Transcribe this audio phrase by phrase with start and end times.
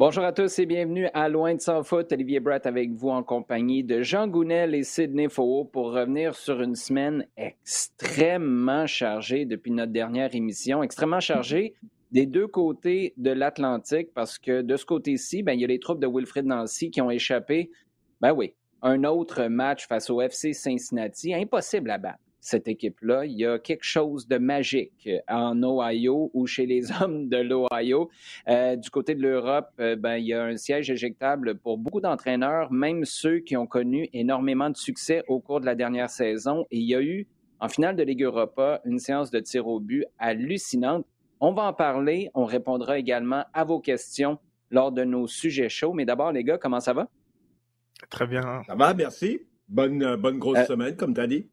[0.00, 2.10] Bonjour à tous et bienvenue à Loin de sans foot.
[2.10, 6.62] Olivier Bratt avec vous en compagnie de Jean Gounel et Sidney Faux pour revenir sur
[6.62, 10.82] une semaine extrêmement chargée depuis notre dernière émission.
[10.82, 11.74] Extrêmement chargée
[12.12, 15.78] des deux côtés de l'Atlantique parce que de ce côté-ci, ben, il y a les
[15.78, 17.70] troupes de Wilfred Nancy qui ont échappé,
[18.22, 21.34] ben oui, un autre match face au FC Cincinnati.
[21.34, 23.26] Impossible à battre cette équipe-là.
[23.26, 28.10] Il y a quelque chose de magique en Ohio ou chez les hommes de l'Ohio.
[28.48, 32.00] Euh, du côté de l'Europe, euh, ben, il y a un siège éjectable pour beaucoup
[32.00, 36.66] d'entraîneurs, même ceux qui ont connu énormément de succès au cours de la dernière saison.
[36.70, 37.26] Et il y a eu,
[37.60, 41.06] en finale de Ligue Europa, une séance de tir au but hallucinante.
[41.40, 42.30] On va en parler.
[42.34, 44.38] On répondra également à vos questions
[44.70, 45.92] lors de nos sujets chauds.
[45.92, 47.08] Mais d'abord, les gars, comment ça va?
[48.08, 48.62] Très bien.
[48.66, 49.40] Ça va, merci.
[49.68, 51.46] Bonne, euh, bonne grosse semaine, comme tu as dit.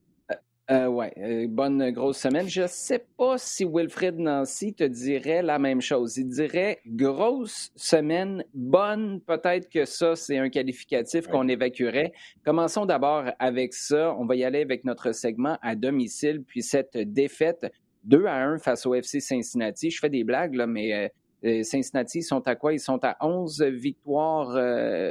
[0.69, 2.49] Euh, oui, euh, bonne grosse semaine.
[2.49, 6.17] Je ne sais pas si Wilfred Nancy te dirait la même chose.
[6.17, 12.11] Il dirait grosse semaine, bonne, peut-être que ça, c'est un qualificatif qu'on évacuerait.
[12.43, 14.13] Commençons d'abord avec ça.
[14.19, 17.71] On va y aller avec notre segment à domicile, puis cette défaite
[18.03, 19.89] 2 à 1 face au FC Cincinnati.
[19.89, 21.11] Je fais des blagues, là, mais
[21.45, 22.73] euh, Cincinnati sont à quoi?
[22.73, 24.57] Ils sont à 11 victoires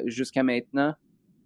[0.05, 0.95] jusqu'à maintenant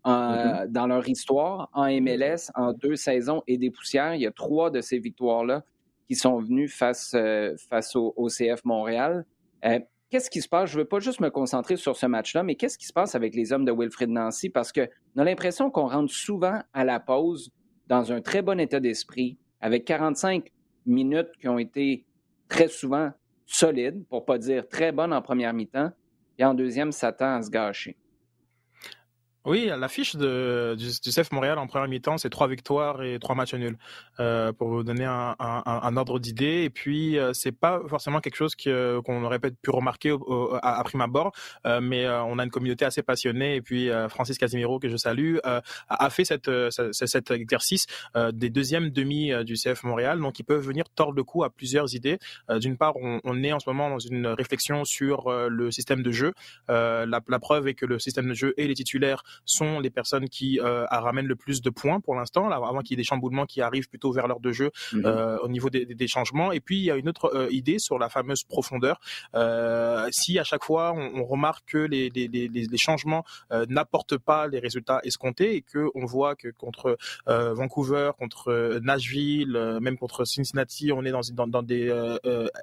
[0.05, 0.69] Mm-hmm.
[0.69, 4.15] dans leur histoire en MLS en deux saisons et des poussières.
[4.15, 5.62] Il y a trois de ces victoires-là
[6.09, 9.27] qui sont venues face, euh, face au, CF Montréal.
[9.65, 9.78] Euh,
[10.09, 10.71] qu'est-ce qui se passe?
[10.71, 13.15] Je ne veux pas juste me concentrer sur ce match-là, mais qu'est-ce qui se passe
[13.15, 14.49] avec les hommes de Wilfrid Nancy?
[14.49, 14.87] Parce qu'on
[15.19, 17.53] a l'impression qu'on rentre souvent à la pause
[17.87, 20.50] dans un très bon état d'esprit, avec 45
[20.87, 22.06] minutes qui ont été
[22.49, 23.10] très souvent
[23.44, 25.91] solides, pour ne pas dire très bonnes en première mi-temps,
[26.39, 27.97] et en deuxième, ça tend à se gâcher.
[29.47, 33.55] Oui, l'affiche du, du CF Montréal en première mi-temps, c'est trois victoires et trois matchs
[33.55, 33.78] nuls,
[34.21, 36.65] euh, pour vous donner un, un, un ordre d'idée.
[36.65, 40.15] Et puis, euh, c'est pas forcément quelque chose euh, qu'on aurait peut-être pu remarquer
[40.61, 41.33] à, à, prime abord,
[41.67, 43.55] euh, mais euh, on a une communauté assez passionnée.
[43.55, 45.39] Et puis, Francis Casimiro, que je salue,
[45.89, 46.51] a fait cette,
[46.93, 47.87] cet exercice
[48.33, 50.21] des deuxièmes demi du CF Montréal.
[50.21, 52.19] Donc, ils peuvent venir tordre le cou à plusieurs idées.
[52.57, 56.12] D'une part, on, on, est en ce moment dans une réflexion sur le système de
[56.12, 56.34] jeu.
[56.69, 60.28] La, la preuve est que le système de jeu et les titulaires sont les personnes
[60.28, 63.04] qui euh, ramènent le plus de points pour l'instant, là, avant qu'il y ait des
[63.04, 65.02] chamboulements qui arrivent plutôt vers l'heure de jeu mhm.
[65.06, 66.52] euh, au niveau des, des, changements.
[66.52, 69.00] Et puis il y a une autre euh, idée sur la fameuse profondeur.
[69.34, 73.66] Euh, si à chaque fois on, on remarque que les, les, les, les changements euh,
[73.68, 79.97] n'apportent pas les résultats escomptés et que on voit que contre Vancouver, contre Nashville, même
[79.98, 81.91] contre Cincinnati, on est dans, dans, dans des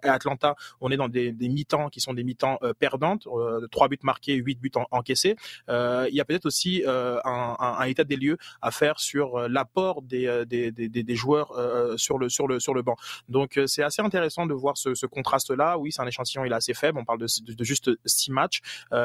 [0.04, 3.28] Atlanta, on est dans des, des mi-temps qui sont des mi-temps perdantes,
[3.72, 5.36] trois buts marqués, huit buts encaissés.
[5.70, 10.02] il y a peut-être aussi euh, un, état des lieux à faire sur euh, l'apport
[10.14, 11.54] euh, des, joueurs
[11.98, 12.96] sur, le, banc.
[13.30, 15.78] Donc c'est assez intéressant de voir ce, contraste-là.
[15.78, 18.62] Oui, c'est un échantillon, il est assez faible, on parle de, juste six matchs,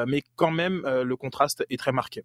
[0.07, 2.23] mais quand même le contraste est très marqué.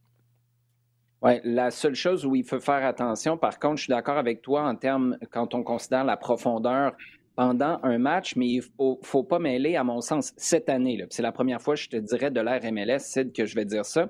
[1.21, 4.41] Ouais, la seule chose où il faut faire attention, par contre, je suis d'accord avec
[4.41, 6.93] toi en termes quand on considère la profondeur
[7.35, 11.05] pendant un match, mais il ne faut, pas mêler, à mon sens, cette année.
[11.11, 13.87] C'est la première fois, je te dirais, de l'ère MLS, c'est que je vais dire
[13.87, 14.09] ça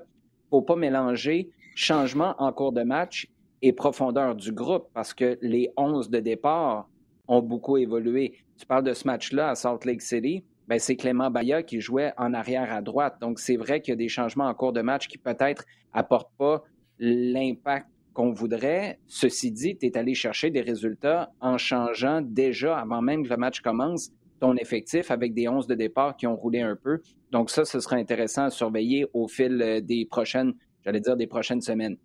[0.49, 3.27] faut pas mélanger changement en cours de match
[3.61, 6.87] et profondeur du groupe parce que les 11 de départ
[7.27, 8.33] ont beaucoup évolué.
[8.57, 12.13] Tu parles de ce match-là à Salt Lake City, ben c'est Clément Baya qui jouait
[12.17, 13.17] en arrière à droite.
[13.21, 16.31] Donc, c'est vrai qu'il y a des changements en cours de match qui peut-être apportent
[16.37, 16.63] pas
[16.99, 18.99] l'impact qu'on voudrait.
[19.07, 23.37] Ceci dit, tu es allé chercher des résultats en changeant déjà, avant même que le
[23.37, 27.01] match commence, ton effectif avec des 11 de départ qui ont roulé un peu.
[27.31, 30.53] Donc ça, ce sera intéressant à surveiller au fil euh, des prochaines,
[30.83, 31.97] j'allais dire des prochaines semaines,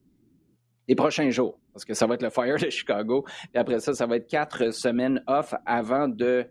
[0.89, 3.25] des prochains jours, parce que ça va être le Fire de Chicago.
[3.55, 6.45] Et après ça, ça va être quatre semaines off avant de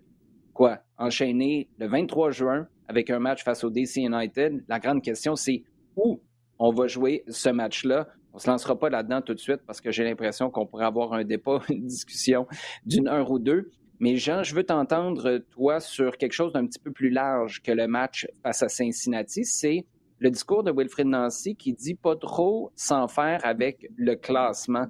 [0.53, 4.63] quoi enchaîner le 23 juin avec un match face au DC United.
[4.67, 5.63] La grande question, c'est
[5.95, 6.21] où
[6.59, 8.07] on va jouer ce match-là?
[8.33, 10.85] On ne se lancera pas là-dedans tout de suite parce que j'ai l'impression qu'on pourrait
[10.85, 12.47] avoir un débat, une discussion
[12.85, 13.71] d'une heure ou deux.
[14.03, 17.71] Mais Jean, je veux t'entendre, toi, sur quelque chose d'un petit peu plus large que
[17.71, 19.45] le match face à Cincinnati.
[19.45, 19.85] C'est
[20.19, 24.87] le discours de Wilfrid Nancy qui dit pas trop s'en faire avec le classement.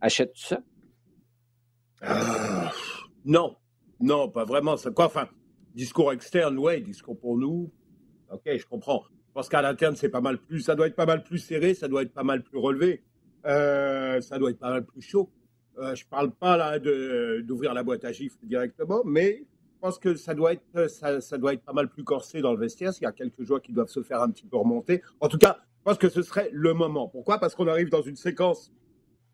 [0.00, 0.60] Achètes-tu ça?
[2.04, 2.64] Euh,
[3.26, 3.54] non,
[4.00, 4.76] non, pas vraiment.
[4.96, 5.28] Enfin,
[5.74, 7.70] discours externe, ouais, discours pour nous.
[8.32, 9.02] Ok, je comprends.
[9.28, 11.74] Je pense qu'à l'interne, c'est pas mal plus, ça doit être pas mal plus serré,
[11.74, 13.04] ça doit être pas mal plus relevé,
[13.44, 15.30] euh, ça doit être pas mal plus chaud.
[15.78, 20.14] Euh, je parle pas là d'ouvrir la boîte à gifles directement, mais je pense que
[20.14, 22.92] ça doit être ça, doit être pas mal plus corsé dans le vestiaire.
[22.92, 25.02] S'il y a quelques joueurs qui doivent se faire un petit peu remonter.
[25.20, 27.08] En tout cas, je pense que ce serait le moment.
[27.08, 27.38] Pourquoi?
[27.38, 28.72] Parce qu'on arrive dans une séquence.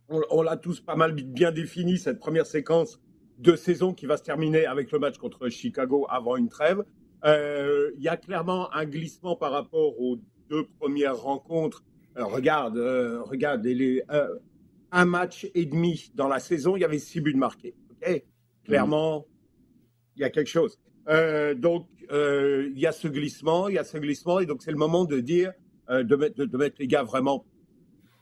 [0.09, 3.01] On, l'a tous pas mal bien défini cette première séquence
[3.39, 6.83] de saison qui va se terminer avec le match contre Chicago avant une trêve.
[7.25, 11.85] Euh, il y a clairement un glissement par rapport aux deux premières rencontres.
[12.17, 14.39] regarde, euh, regarde, euh,
[14.93, 17.75] un match et demi dans la saison, il y avait six buts marqués.
[18.65, 19.27] Clairement,
[20.17, 20.79] il y a quelque chose.
[21.57, 24.77] donc, il y a ce glissement, il y a ce glissement, et donc c'est le
[24.77, 25.53] moment de dire,
[25.89, 27.45] de mettre, de mettre les gars vraiment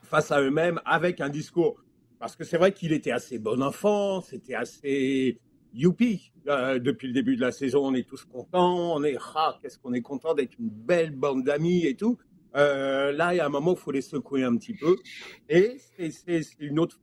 [0.03, 1.79] face à eux-mêmes avec un discours
[2.19, 5.39] parce que c'est vrai qu'il était assez bon enfant, c'était assez
[5.73, 6.33] youpi.
[6.49, 9.79] Euh, depuis le début de la saison, on est tous contents, on est ah, qu'est-ce
[9.79, 12.19] qu'on est content d'être une belle bande d'amis et tout.
[12.57, 14.97] Euh, là, il y a un moment où il faut les secouer un petit peu.
[15.49, 15.79] Et
[16.11, 16.99] c'est une autre,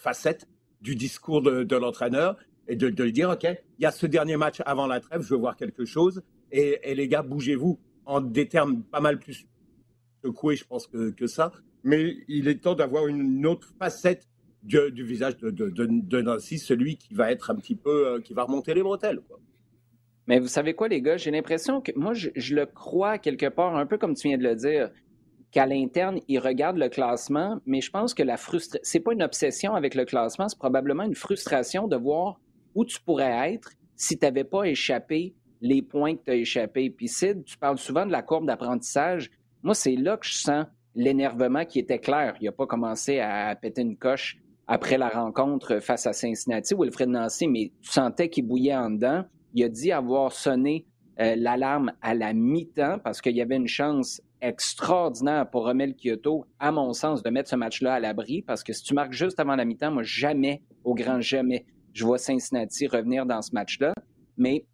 [0.00, 0.48] facette
[0.80, 2.36] du discours de, l'entraîneur
[2.68, 5.34] et de, de, dire, OK, il y a ce dernier match avant la trêve, je
[5.34, 6.22] veux voir quelque chose.
[6.50, 9.46] Et, les gars, bougez-vous en des termes pas mal plus
[10.24, 11.52] secoués, je pense, que, ça
[11.84, 14.28] mais il est temps d'avoir une autre facette
[14.62, 18.44] du, visage de, de, Nancy, celui qui va être un petit peu, euh, qui va
[18.44, 19.20] remonter les bretelles.
[20.26, 23.76] Mais vous savez quoi, les gars, j'ai l'impression que moi, je, le crois quelque part,
[23.76, 24.90] un peu comme tu viens de le dire,
[25.50, 29.22] qu'à l'interne, il regarde le classement, mais je pense que la frustration, c'est pas une
[29.22, 32.40] obsession avec le classement, c'est probablement une frustration de voir
[32.74, 36.90] où tu pourrais être si tu n'avais pas échappé les points que tu as échappés.
[36.90, 39.30] Puis Sid, tu parles souvent de la courbe d'apprentissage.
[39.62, 42.34] Moi, c'est là que je sens l'énervement qui était clair.
[42.40, 47.08] Il n'a pas commencé à péter une coche après la rencontre face à Cincinnati, Wilfred
[47.08, 49.24] Nancy, mais tu sentais qu'il bouillait en dedans.
[49.54, 50.86] Il a dit avoir sonné
[51.20, 56.46] euh, l'alarme à la mi-temps parce qu'il y avait une chance extraordinaire pour Romel Kyoto,
[56.58, 59.38] à mon sens, de mettre ce match-là à l'abri parce que si tu marques juste
[59.38, 63.92] avant la mi-temps, moi, jamais, au grand jamais, je vois Cincinnati revenir dans ce match-là.
[64.36, 64.64] Mais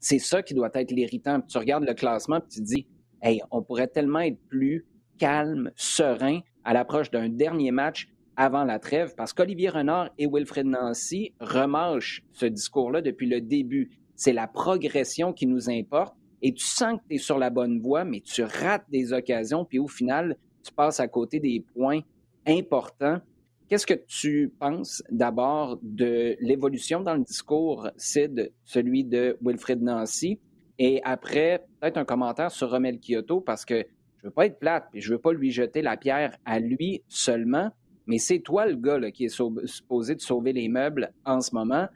[0.00, 1.40] c'est ça qui doit être l'irritant.
[1.40, 2.86] Tu regardes le classement et tu te dis,
[3.22, 4.86] hey, on pourrait tellement être plus
[5.18, 10.66] calme, serein à l'approche d'un dernier match avant la trêve, parce qu'Olivier Renard et Wilfred
[10.66, 13.90] Nancy remâchent ce discours-là depuis le début.
[14.20, 17.80] C'est la progression qui nous importe et tu sens que tu es sur la bonne
[17.80, 22.00] voie, mais tu rates des occasions, puis au final, tu passes à côté des points
[22.46, 23.20] importants.
[23.66, 30.38] Qu'est-ce que tu penses d'abord de l'évolution dans le discours, Sid, celui de Wilfred Nancy?
[30.78, 33.86] Et après, peut-être un commentaire sur Romel Kyoto, parce que
[34.18, 37.02] je veux pas être plate, et je veux pas lui jeter la pierre à lui
[37.08, 37.70] seulement,
[38.06, 41.88] mais c'est toi le gars qui est supposé de sauver les meubles en ce moment.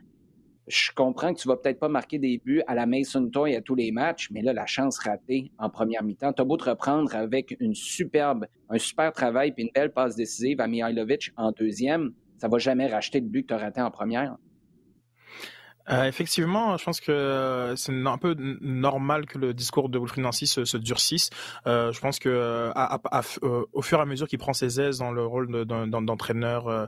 [0.67, 3.61] Je comprends que tu vas peut-être pas marquer des buts à la Mason Toy à
[3.61, 6.33] tous les matchs, mais là, la chance ratée en première mi-temps.
[6.33, 10.15] Tu as beau te reprendre avec une superbe, un super travail puis une belle passe
[10.15, 13.91] décisive à Mihailovic en deuxième, ça va jamais racheter le but que tu raté en
[13.91, 14.37] première.
[15.89, 20.23] Euh, effectivement, je pense que euh, c'est un peu normal que le discours de Wilfried
[20.23, 21.29] Nancy se, se durcisse.
[21.67, 23.21] Euh, je pense que euh, à, à,
[23.73, 26.87] au fur et à mesure qu'il prend ses aises dans le rôle d'entraîneur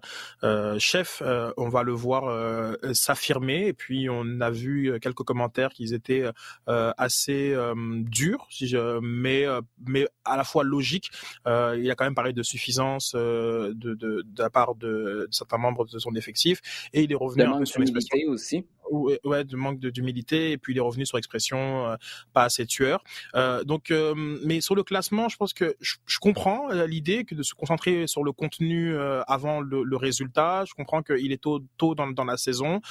[0.80, 1.22] chef,
[1.58, 3.68] on va le voir s'affirmer.
[3.68, 6.26] Et puis on a vu quelques commentaires qui étaient
[6.66, 9.46] assez durs, si je, mais
[9.86, 11.12] mais à la fois logiques.
[11.46, 15.86] il a quand même parlé de suffisance de, de, de, la part de, certains membres
[15.86, 19.80] de son effectif, et il est revenu un peu sur l'expression aussi ouais, de manque
[19.80, 21.96] d'humilité et puis il est revenu sur l'expression euh,
[22.34, 23.04] pas assez tueur.
[23.36, 24.14] Euh, donc, euh,
[24.44, 28.08] mais sur le classement, je pense que je, je comprends l'idée que de se concentrer
[28.08, 30.64] sur le contenu avant le, le, résultat.
[30.66, 32.82] Je comprends qu'il est tôt, tôt dans, dans la saison,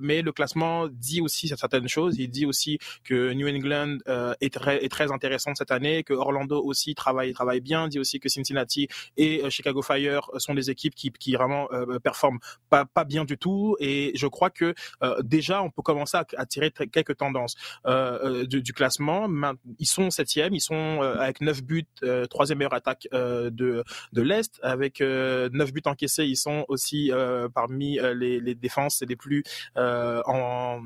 [0.00, 2.16] mais le classement dit aussi certaines choses.
[2.18, 3.98] Il dit aussi que New England
[4.40, 7.86] est très, est très intéressant cette année, que Orlando aussi travaille travaille bien.
[7.86, 11.68] Il dit aussi que Cincinnati et Chicago Fire sont des équipes qui, qui vraiment
[12.02, 12.38] performent
[12.70, 13.76] pas pas bien du tout.
[13.80, 14.74] Et je crois que
[15.34, 19.28] déjà, on peut commencer à, tirer quelques tendances euh, euh, du, classement.
[19.78, 21.86] Ils sont septième, ils sont euh, avec neuf buts,
[22.30, 26.26] troisième meilleure attaque de de l'est, avec neuf buts encaissés.
[26.26, 27.10] Ils sont aussi
[27.54, 29.42] parmi les, défenses les plus
[29.76, 30.80] en,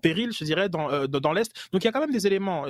[0.00, 1.50] péril, je dirais, dans dans l'est.
[1.72, 2.66] Donc il y a quand même des éléments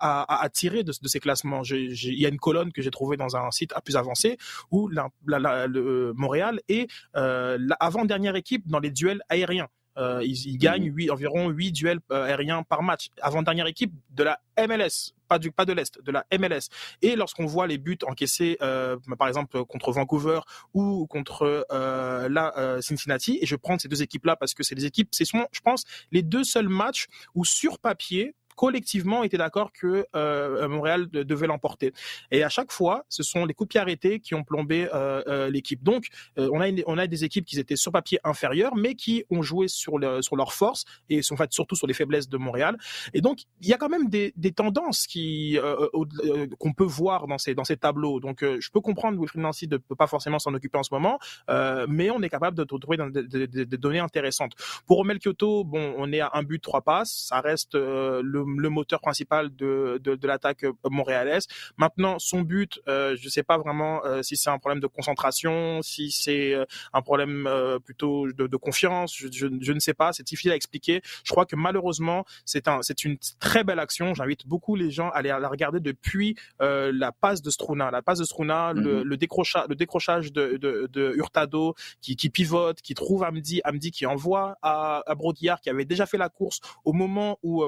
[0.00, 1.62] à, tirer de, ces classements.
[1.64, 4.36] il y a une colonne que j'ai trouvée dans un site plus avancé
[4.70, 9.68] où le Montréal est l'avant-dernière équipe dans les duels aériens.
[9.98, 11.10] Euh, ils, gagnent mmh.
[11.10, 13.08] environ 8 duels euh, aériens par match.
[13.20, 16.68] Avant-dernière équipe de la MLS, pas, du, pas de l'Est, de la MLS.
[17.02, 20.40] Et lorsqu'on voit les buts encaissés, euh, par exemple, contre Vancouver
[20.74, 25.08] ou contre la Cincinnati, et je prends ces deux équipes-là parce que c'est des équipes,
[25.12, 30.68] c'est je pense, les deux seuls matchs où sur papier, collectivement était d'accord que euh,
[30.68, 31.92] Montréal devait l'emporter.
[32.30, 35.22] Et à chaque fois, ce sont les coups de pied arrêtés qui ont plombé euh,
[35.26, 35.82] euh, l'équipe.
[35.82, 36.06] Donc,
[36.36, 39.68] on a on a des équipes qui étaient sur papier inférieures, mais qui ont joué
[39.68, 42.76] sur le, sur leurs forces et sont faites surtout sur les faiblesses de Montréal.
[43.14, 45.58] Et donc, il y a quand même des, des tendances qui
[46.58, 48.20] qu'on peut voir dans ces dans ces tableaux.
[48.20, 51.18] Donc, je peux comprendre Wilfried Nancy ne peut pas forcément s'en occuper en ce moment,
[51.88, 54.52] mais on est capable de trouver des, données intéressantes.
[54.86, 57.26] Pour Romel Kyoto, bon, on est à un but, trois passes.
[57.28, 61.46] Ça reste le le, moteur principal de, de, l'attaque euh, montréalaise.
[61.76, 64.86] Maintenant, son but, euh, je ne sais pas vraiment euh, si c'est un problème de
[64.86, 66.54] concentration, si c'est
[66.92, 67.48] un problème
[67.84, 71.02] plutôt de, confiance, je, je, ne sais pas, c'est difficile à expliquer.
[71.24, 74.14] Je crois que malheureusement, c'est un, c'est une très belle action.
[74.14, 77.90] J'invite beaucoup les gens à, aller la regarder depuis la passe de Struna.
[77.90, 79.16] La passe de Struna, le, mhm.
[79.16, 84.56] décrochage, le décrochage de, de, Hurtado qui, qui pivote, qui trouve Amdi, Amdi qui envoie
[84.62, 87.62] à, à Brodillard qui avait déjà fait la course au moment où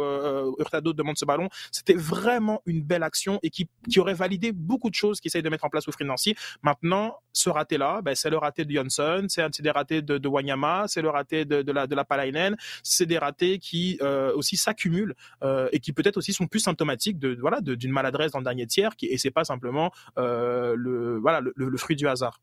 [0.64, 1.48] Hurtado demande ce ballon.
[1.70, 5.48] C'était vraiment une belle action et qui, qui aurait validé beaucoup de choses qu'essaye de
[5.48, 6.34] mettre en place Wilfried Nancy.
[6.62, 10.84] Maintenant, ce raté-là, ben, c'est le raté de Johnson, c'est des ratés de, de Wanyama,
[10.88, 14.56] c'est le raté de, de, la, de la Palainen, c'est des ratés qui euh, aussi
[14.56, 18.44] s'accumulent euh, et qui peut-être aussi sont plus symptomatiques de voilà d'une maladresse dans le
[18.44, 22.40] dernier tiers qui, et c'est pas simplement euh, le voilà le, fruit du hasard.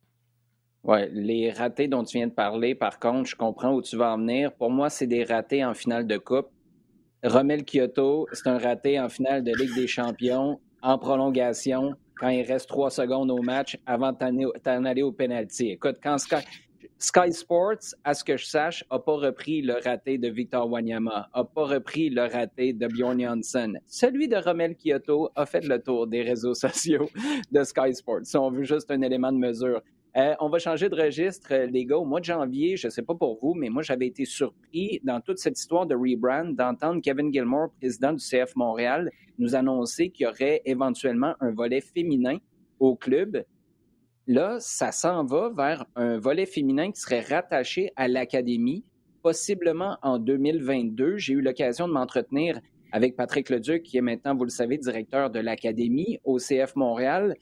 [0.83, 4.13] Ouais, les ratés dont tu viens de parler, par contre, je comprends où tu vas
[4.13, 4.51] en venir.
[4.53, 6.49] Pour moi, c'est des ratés en finale de coupe.
[7.23, 12.41] Romel Kyoto, c'est un raté en finale de Ligue des Champions en prolongation quand il
[12.41, 15.69] reste trois secondes au match avant d'en aller au penalty.
[15.69, 20.29] Écoute, quand Sky, Sports, à ce que je sache, n'a pas repris le raté de
[20.29, 23.79] Victor Wanyama, n'a pas repris le raté de Bjorn Janssen.
[23.85, 27.07] Celui de Romel Kyoto a fait le tour des réseaux sociaux
[27.51, 28.21] de Sky Sports.
[28.23, 29.81] Si on veut juste un élément de mesure.
[30.17, 31.97] Euh, on va changer de registre, euh, les gars.
[31.97, 34.99] Au mois de janvier, je ne sais pas pour vous, mais moi, j'avais été surpris
[35.03, 40.09] dans toute cette histoire de rebrand d'entendre Kevin Gilmore, président du CF Montréal, nous annoncer
[40.09, 42.39] qu'il y aurait éventuellement un volet féminin
[42.79, 43.45] au club.
[44.27, 48.83] Là, ça s'en va vers un volet féminin qui serait rattaché à l'académie,
[49.23, 51.17] possiblement en 2022.
[51.17, 52.59] J'ai eu l'occasion de m'entretenir
[52.91, 57.37] avec Patrick Leduc, qui est maintenant, vous le savez, directeur de l'académie au CF Montréal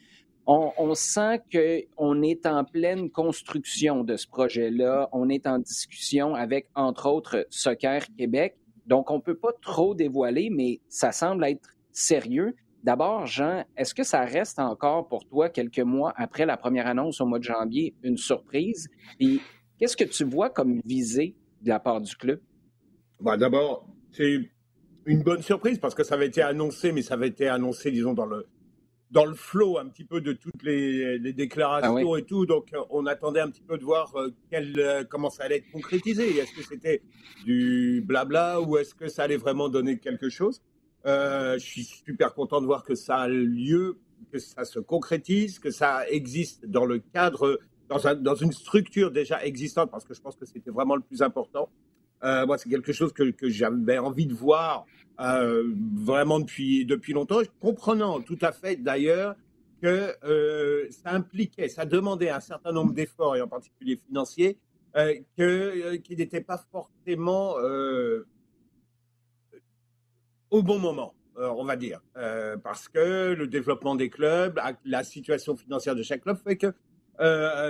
[0.49, 5.07] on, sent qu'on est en pleine construction de ce projet-là.
[5.11, 8.57] On est en discussion avec, entre autres, Soccer Québec.
[8.87, 12.55] Donc, on ne peut pas trop dévoiler, mais ça semble être sérieux.
[12.83, 17.21] D'abord, Jean, est-ce que ça reste encore pour toi, quelques mois après la première annonce
[17.21, 18.89] au mois de janvier, une surprise?
[19.19, 19.39] Et
[19.77, 22.41] qu'est-ce que tu vois comme visée de la part du club?
[23.19, 24.49] Bah, d'abord, c'est
[25.05, 28.13] une bonne surprise parce que ça avait été annoncé, mais ça avait été annoncé, disons,
[28.13, 28.47] dans le,
[29.11, 32.45] dans le flot un petit peu de toutes les, déclarations ah et tout.
[32.45, 35.71] Donc, euh, on attendait un petit peu de voir euh, euh, comment ça allait être
[35.71, 36.37] concrétisé.
[36.37, 37.01] Est-ce que c'était
[37.45, 40.61] du blabla ou est-ce que ça allait vraiment donner quelque chose?
[41.05, 43.97] Je suis super content de voir que ça a lieu,
[44.31, 49.09] que ça se concrétise, que ça existe dans le cadre, dans, un, dans une structure
[49.09, 51.69] déjà existante, parce que je pense que c'était vraiment le plus important.
[52.21, 54.85] Moi, c'est quelque chose que, j'avais envie de voir
[55.19, 59.35] euh, vraiment depuis, depuis longtemps, comprenant tout à fait d'ailleurs
[59.81, 64.57] que euh, ça impliquait, ça demandait un certain nombre d'efforts, et en particulier financiers,
[64.95, 67.55] euh, que, qui n'étaient pas forcément
[70.51, 72.01] au bon moment, on va dire.
[72.63, 76.73] parce que le développement des clubs, la situation financière de chaque club fait que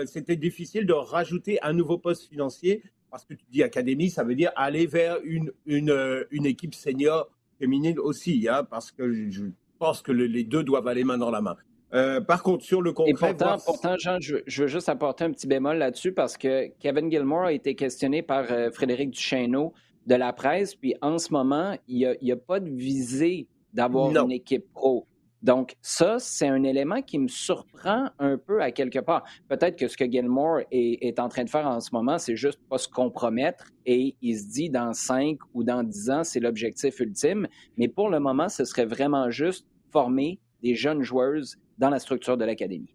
[0.06, 4.36] c'était difficile de rajouter un nouveau poste financier parce que tu dis académie, ça veut
[4.36, 9.46] dire aller vers une, une, une équipe senior féminine aussi, hein, parce que je
[9.78, 11.56] pense que les deux doivent aller main dans la main.
[11.94, 13.32] Euh, par contre, sur le concret.
[13.32, 13.36] Et
[13.66, 17.54] pourtant, Jean, je, veux juste apporter un petit bémol là-dessus parce que Kevin Gilmore a
[17.54, 19.74] été questionné par euh, Frédéric Duchesneau
[20.06, 24.32] de la presse, puis en ce moment, il n'y a, pas de visée d'avoir une
[24.32, 25.06] équipe pro.
[25.41, 29.24] Donc, ça, c'est un élément qui me surprend un peu à quelque part.
[29.48, 32.60] Peut-être que ce que Gilmore est, en train de faire en ce moment, c'est juste
[32.69, 37.00] pas se compromettre et il se dit dans cinq ou dans dix ans, c'est l'objectif
[37.00, 37.48] ultime.
[37.77, 42.36] Mais pour le moment, ce serait vraiment juste former des jeunes joueuses dans la structure
[42.36, 42.93] de l'académie.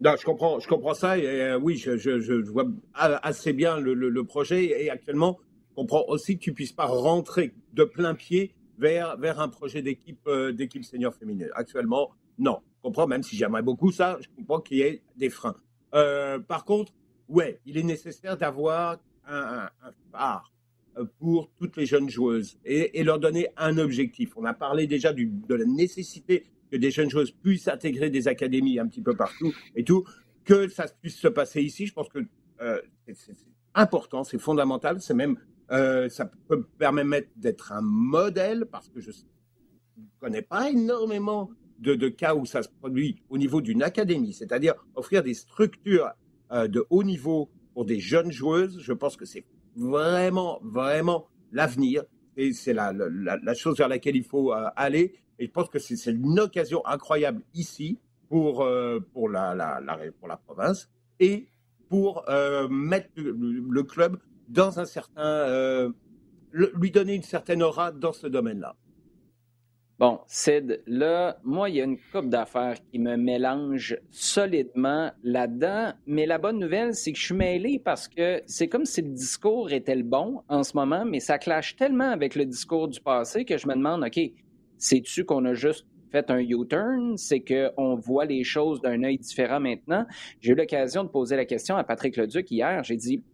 [0.00, 1.18] Je comprends, je comprends ça.
[1.18, 4.84] Et, euh, oui, je, vois assez bien le, le, projet.
[4.84, 5.38] Et actuellement,
[5.70, 9.82] je comprends aussi que tu puisses pas rentrer de plein pied vers, vers un projet
[9.82, 11.48] d'équipe euh, d'équipe senior féminine.
[11.54, 12.60] Actuellement, non.
[12.76, 15.56] Je comprends, même si j'aimerais beaucoup ça, je comprends qu'il y ait des freins.
[15.94, 16.92] Euh, par contre,
[17.28, 19.68] ouais, il est nécessaire d'avoir un,
[20.12, 20.52] phare
[21.18, 24.36] pour toutes les jeunes joueuses et, leur donner un objectif.
[24.36, 28.28] On a parlé déjà du, de la nécessité que des jeunes joueuses puissent intégrer des
[28.28, 30.04] académies un petit peu partout et tout,
[30.44, 31.86] que ça puisse se passer ici.
[31.86, 32.20] Je pense que
[32.60, 32.80] euh,
[33.12, 33.36] c'est
[33.74, 35.36] important, c'est fondamental, c'est même
[35.70, 42.08] euh, ça peut permettre d'être un modèle parce que je ne connais pas énormément de,
[42.08, 46.10] cas où ça se produit au niveau d'une académie, c'est-à-dire offrir des structures
[46.52, 48.80] euh, de haut niveau pour des jeunes joueuses.
[48.80, 49.44] Je pense que c'est
[49.76, 52.02] vraiment, vraiment l'avenir.
[52.36, 52.92] Et c'est la,
[53.54, 55.14] chose vers laquelle il faut euh, aller.
[55.38, 58.66] Et je pense que c'est une occasion incroyable ici pour,
[59.12, 59.80] pour, la,
[60.18, 61.48] pour la province et
[61.88, 62.24] pour
[62.68, 65.92] mettre le, club dans un certain.
[66.52, 68.74] lui donner une certaine aura dans ce domaine-là.
[69.98, 75.92] Bon, Sid, là, moi, il y a une coupe d'affaires qui me mélange solidement là-dedans.
[76.06, 79.08] Mais la bonne nouvelle, c'est que je suis mêlé parce que c'est comme si le
[79.08, 83.00] discours était le bon en ce moment, mais ça clash tellement avec le discours du
[83.00, 84.20] passé que je me demande, OK,
[84.76, 87.16] sais-tu qu'on a juste fait un U-turn?
[87.16, 90.06] C'est qu'on voit les choses d'un œil différent maintenant?
[90.40, 92.84] J'ai eu l'occasion de poser la question à Patrick Leduc hier.
[92.84, 93.24] J'ai dit,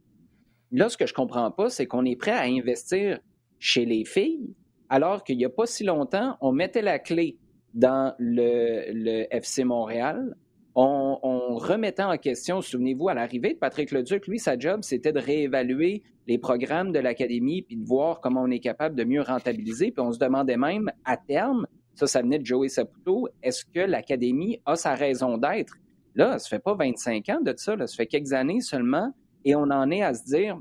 [0.73, 3.21] là, ce que je comprends pas, c'est qu'on est prêt à investir
[3.59, 4.55] chez les filles
[4.89, 7.39] alors qu'il n'y a pas si longtemps, on mettait la clé
[7.73, 10.37] dans le, FC Montréal.
[10.77, 15.21] On, remettait en question, souvenez-vous, à l'arrivée de Patrick Leduc, lui, sa job, c'était de
[15.21, 19.93] réévaluer les programmes de l'Académie puis de voir comment on est capable de mieux rentabiliser.
[19.93, 23.81] Puis on se demandait même, à terme, ça, ça venait de Joey Saputo, est-ce que
[23.81, 25.75] l'Académie a sa raison d'être?
[26.17, 29.13] Là, ça fait pas 25 ans de ça, là, ça fait quelques années seulement,
[29.45, 30.59] et on en est à se dire,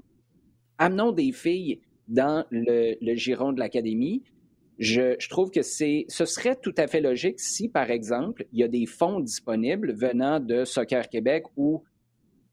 [0.77, 4.23] amenons des filles dans le, giron de l'Académie.
[4.79, 8.63] Je, trouve que c'est, ce serait tout à fait logique si, par exemple, il y
[8.63, 11.83] a des fonds disponibles venant de Soccer Québec ou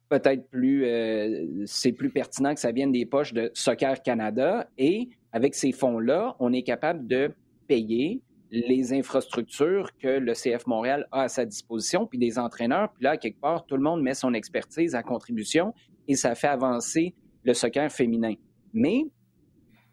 [0.08, 4.68] peut-être plus, euh, c'est plus pertinent que ça vienne des poches de Soccer Canada.
[4.76, 7.32] Et avec ces fonds-là, on est capable de
[7.68, 8.20] payer
[8.50, 12.92] les infrastructures que le CF Montréal a à sa disposition, puis des entraîneurs.
[12.92, 15.72] Puis là, quelque part, tout le monde met son expertise à contribution
[16.11, 18.34] et ça fait avancer le soccer féminin.
[18.73, 19.04] Mais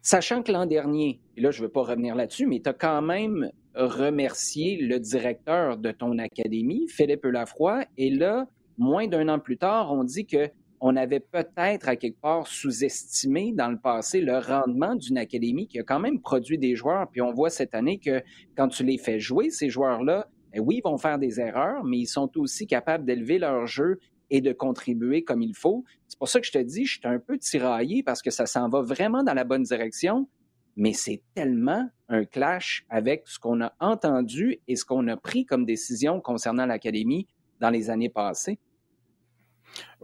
[0.00, 2.72] Sachant que l'an dernier, et là je ne veux pas revenir là-dessus, mais tu as
[2.72, 8.46] quand même remercié le directeur de ton académie, Philippe Lafroy, et là,
[8.78, 10.48] moins d'un an plus tard, on dit que
[10.80, 15.80] on avait peut-être à quelque part sous-estimé dans le passé le rendement d'une académie qui
[15.80, 17.08] a quand même produit des joueurs.
[17.10, 18.22] Puis on voit cette année que
[18.56, 21.98] quand tu les fais jouer, ces joueurs-là, ben oui, ils vont faire des erreurs, mais
[21.98, 23.98] ils sont aussi capables d'élever leur jeu
[24.30, 25.84] et de contribuer comme il faut.
[26.06, 28.46] C'est pour ça que je te dis, je suis un peu tiraillé parce que ça
[28.46, 30.28] s'en va vraiment dans la bonne direction,
[30.76, 35.44] mais c'est tellement un clash avec ce qu'on a entendu et ce qu'on a pris
[35.44, 37.26] comme décision concernant l'Académie
[37.60, 38.58] dans les années passées.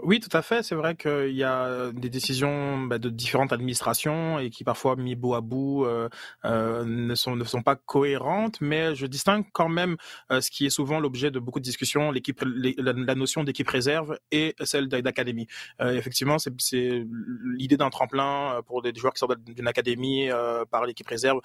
[0.03, 0.65] Oui, tout à fait.
[0.65, 5.15] C'est vrai qu'il y a des décisions bah, de différentes administrations et qui parfois mis
[5.15, 6.09] bout à bout euh,
[6.45, 8.61] euh, ne sont ne sont pas cohérentes.
[8.61, 9.97] Mais je distingue quand même
[10.33, 14.19] euh, ce qui est souvent l'objet de beaucoup de discussions l'équipe, la, notion d'équipe réserve
[14.33, 15.47] et celle d'académie.
[15.81, 17.07] effectivement, c'est
[17.45, 20.29] l'idée d'un tremplin pour des joueurs qui sortent d'une académie
[20.71, 21.41] par l'équipe réserve.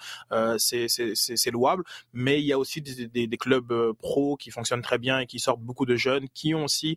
[0.58, 4.98] c'est louable, mais il y a aussi des, des, des clubs pro qui fonctionnent très
[4.98, 6.96] bien et qui sortent beaucoup de jeunes qui ont aussi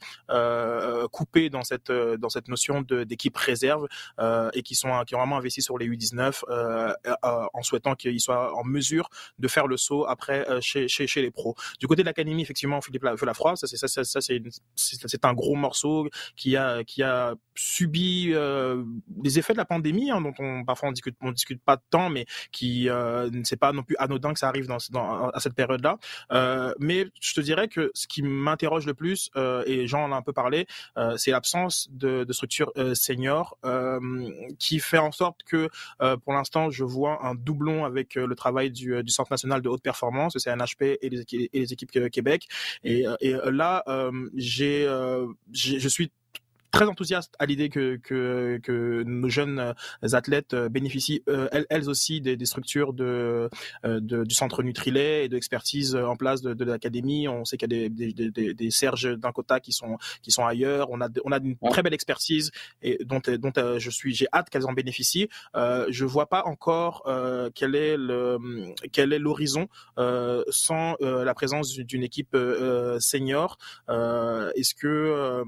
[1.12, 3.88] coupé dans cette euh, dans cette notion d'équipe réserve
[4.20, 8.20] euh, et qui sont qui ont vraiment investi sur les U19 euh, en souhaitant qu'ils
[8.20, 11.56] soient en mesure de faire le saut après chez, chez, les pros.
[11.80, 14.20] Du côté de l'académie, effectivement, Philippe Lafroy, ça c'est ça, ça, ça
[14.76, 18.34] c'est un gros morceau qui a qui a subi
[19.24, 22.10] les effets de la pandémie, hein, dont on parfois on discute on discute pas tant,
[22.10, 24.78] mais qui euh, c'est pas non plus anodin que ça arrive dans,
[25.30, 25.98] à cette période-là.
[26.32, 30.12] Euh, mais je te dirais que ce qui m'interroge le plus, euh, et Jean en
[30.12, 30.66] a un peu parlé,
[30.98, 34.00] euh, c'est l'absence de, structure euh, senior euh,
[34.58, 35.70] qui fait en sorte que
[36.24, 39.84] pour l'instant je vois un doublon avec le travail du, du, Centre national de haute
[39.84, 42.48] performance, le CNHP et les, et les équipes Québec.
[42.84, 43.84] Et, et là,
[44.36, 44.88] j'ai,
[45.52, 46.12] je suis
[46.74, 51.68] très enthousiaste à l'idée que, que, que, nos jeunes euh, athlètes euh, bénéficient euh, elles,
[51.70, 53.50] elles, aussi des, des structures de,
[53.84, 57.28] de, du centre Nutrilet et de expertise en place de, de l'académie.
[57.28, 60.46] On sait qu'il y a des, des, des, des Serge Dincota qui sont, qui sont
[60.46, 60.90] ailleurs.
[60.90, 64.50] On a, on a une très belle expertise et dont, dont je suis, j'ai hâte
[64.50, 65.30] qu'elles en bénéficient.
[65.56, 68.40] Euh, je vois pas encore euh, quel est le,
[68.92, 69.68] quel est l'horizon
[70.00, 72.36] euh, sans la présence d'une équipe
[73.00, 73.58] senior.
[73.90, 75.44] Est-ce que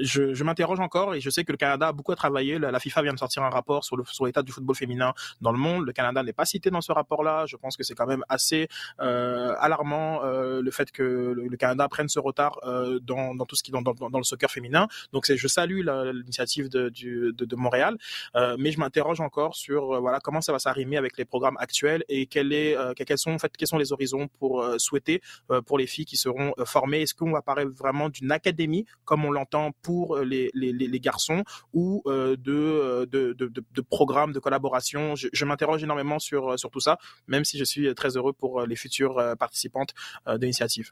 [0.00, 2.58] je, je m'interroge encore et je sais que le Canada a beaucoup à travailler.
[2.58, 5.86] La, FIFA vient de sortir un rapport sur, l'état du football féminin dans le monde.
[5.86, 7.46] Le Canada n'est pas cité dans ce rapport-là.
[7.46, 8.68] Je pense que c'est quand même assez
[9.00, 13.56] euh, alarmant euh, le fait que le, Canada prenne ce retard euh, dans, dans, tout
[13.56, 14.88] ce qui dans, dans, dans le soccer féminin.
[15.12, 17.96] Donc je salue l'initiative de, de, de, Montréal,
[18.34, 22.02] euh, mais je m'interroge encore sur voilà comment ça va s'arrimer avec les programmes actuels
[22.08, 25.22] et quel est, quels sont en fait quels sont les horizons pour souhaiter
[25.66, 27.02] pour les filles qui seront formées.
[27.02, 31.00] Est-ce qu'on va parler vraiment d'une académie comme on l'entend pour euh, les, les, les
[31.00, 31.42] garçons
[31.72, 35.14] ou euh, euh, de, de, de, programmes de collaboration.
[35.16, 38.62] Je, je m'interroge énormément sur, sur tout ça, même si je suis très heureux pour
[38.62, 39.90] les futures participantes
[40.26, 40.90] de l'initiative.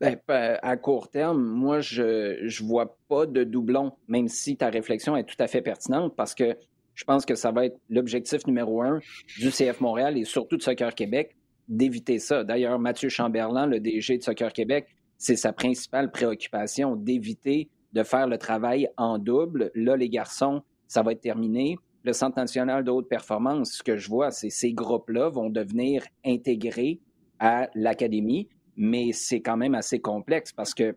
[0.00, 5.16] Ben, à court terme, moi, je ne vois pas de doublon, même si ta réflexion
[5.16, 6.56] est tout à fait pertinente, parce que
[6.94, 9.00] je pense que ça va être l'objectif numéro un
[9.38, 11.36] du CF Montréal et surtout de Soccer Québec,
[11.68, 12.44] d'éviter ça.
[12.44, 18.26] D'ailleurs, Mathieu Chamberlain, le DG de Soccer Québec, c'est sa principale préoccupation, d'éviter de faire
[18.26, 19.70] le travail en double.
[19.74, 21.78] Là, les garçons, ça va être terminé.
[22.04, 26.04] Le Centre national de haute performance, ce que je vois, c'est ces groupes-là vont devenir
[26.24, 27.00] intégrés
[27.38, 30.96] à l'académie, mais c'est quand même assez complexe parce que,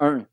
[0.00, 0.26] un,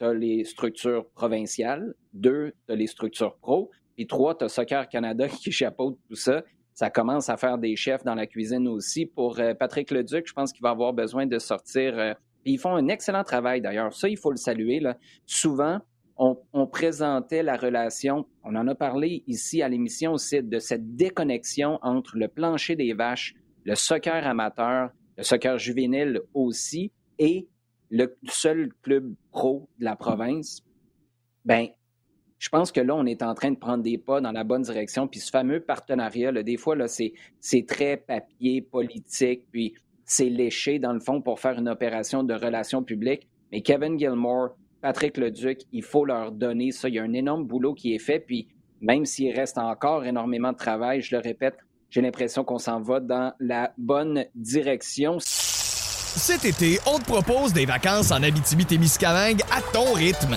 [0.00, 5.28] as les structures provinciales, deux, tu les structures pro, et trois, tu as Soccer Canada
[5.42, 6.42] qui chapeaute tout ça.
[6.74, 9.04] Ça commence à faire des chefs dans la cuisine aussi.
[9.04, 12.74] Pour euh, Patrick Leduc, je pense qu'il va avoir besoin de sortir euh, ils font
[12.74, 13.94] un excellent travail d'ailleurs.
[13.94, 14.80] Ça, il faut le saluer.
[14.80, 14.96] Là.
[15.26, 15.80] Souvent,
[16.16, 21.78] on, présentait la relation, on en a parlé ici à l'émission aussi, de cette déconnexion
[21.82, 27.48] entre le plancher des vaches, le soccer amateur, le soccer juvénile aussi, et
[27.90, 30.62] le seul club pro de la province.
[31.44, 31.68] Ben,
[32.38, 34.62] je pense que là, on est en train de prendre des pas dans la bonne
[34.62, 35.06] direction.
[35.06, 39.44] Puis ce fameux partenariat, là, des fois, là, c'est, c'est très papier, politique.
[39.52, 39.74] Puis
[40.04, 43.28] c'est léché, dans le fond, pour faire une opération de relations publiques.
[43.50, 46.88] Mais Kevin Gilmore, Patrick Leduc, il faut leur donner ça.
[46.88, 48.18] Il y a un énorme boulot qui est fait.
[48.20, 48.48] Puis
[48.80, 51.56] même s'il reste encore énormément de travail, je le répète,
[51.88, 55.18] j'ai l'impression qu'on s'en va dans la bonne direction.
[55.20, 60.36] Cet été, on te propose des vacances en Abitibi-Témiscamingue à ton rythme.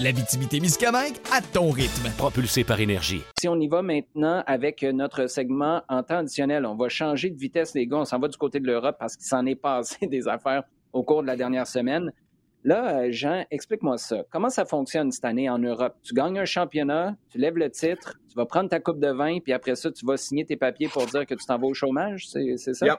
[0.00, 2.08] La Miscamingue à ton rythme.
[2.16, 3.22] Propulsé par énergie.
[3.40, 7.36] Si on y va maintenant avec notre segment en temps additionnel, on va changer de
[7.36, 7.96] vitesse, les gars.
[7.96, 11.02] On s'en va du côté de l'Europe parce qu'il s'en est passé des affaires au
[11.02, 12.12] cours de la dernière semaine.
[12.62, 14.22] Là, euh, Jean, explique-moi ça.
[14.30, 15.96] Comment ça fonctionne cette année en Europe?
[16.04, 19.40] Tu gagnes un championnat, tu lèves le titre, tu vas prendre ta coupe de vin,
[19.40, 21.74] puis après ça, tu vas signer tes papiers pour dire que tu t'en vas au
[21.74, 22.98] chômage, c'est ça?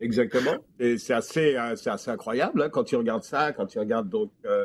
[0.00, 0.56] Exactement.
[0.78, 4.64] C'est assez, euh, assez, incroyable hein, quand tu regardes ça, quand tu regardes donc euh,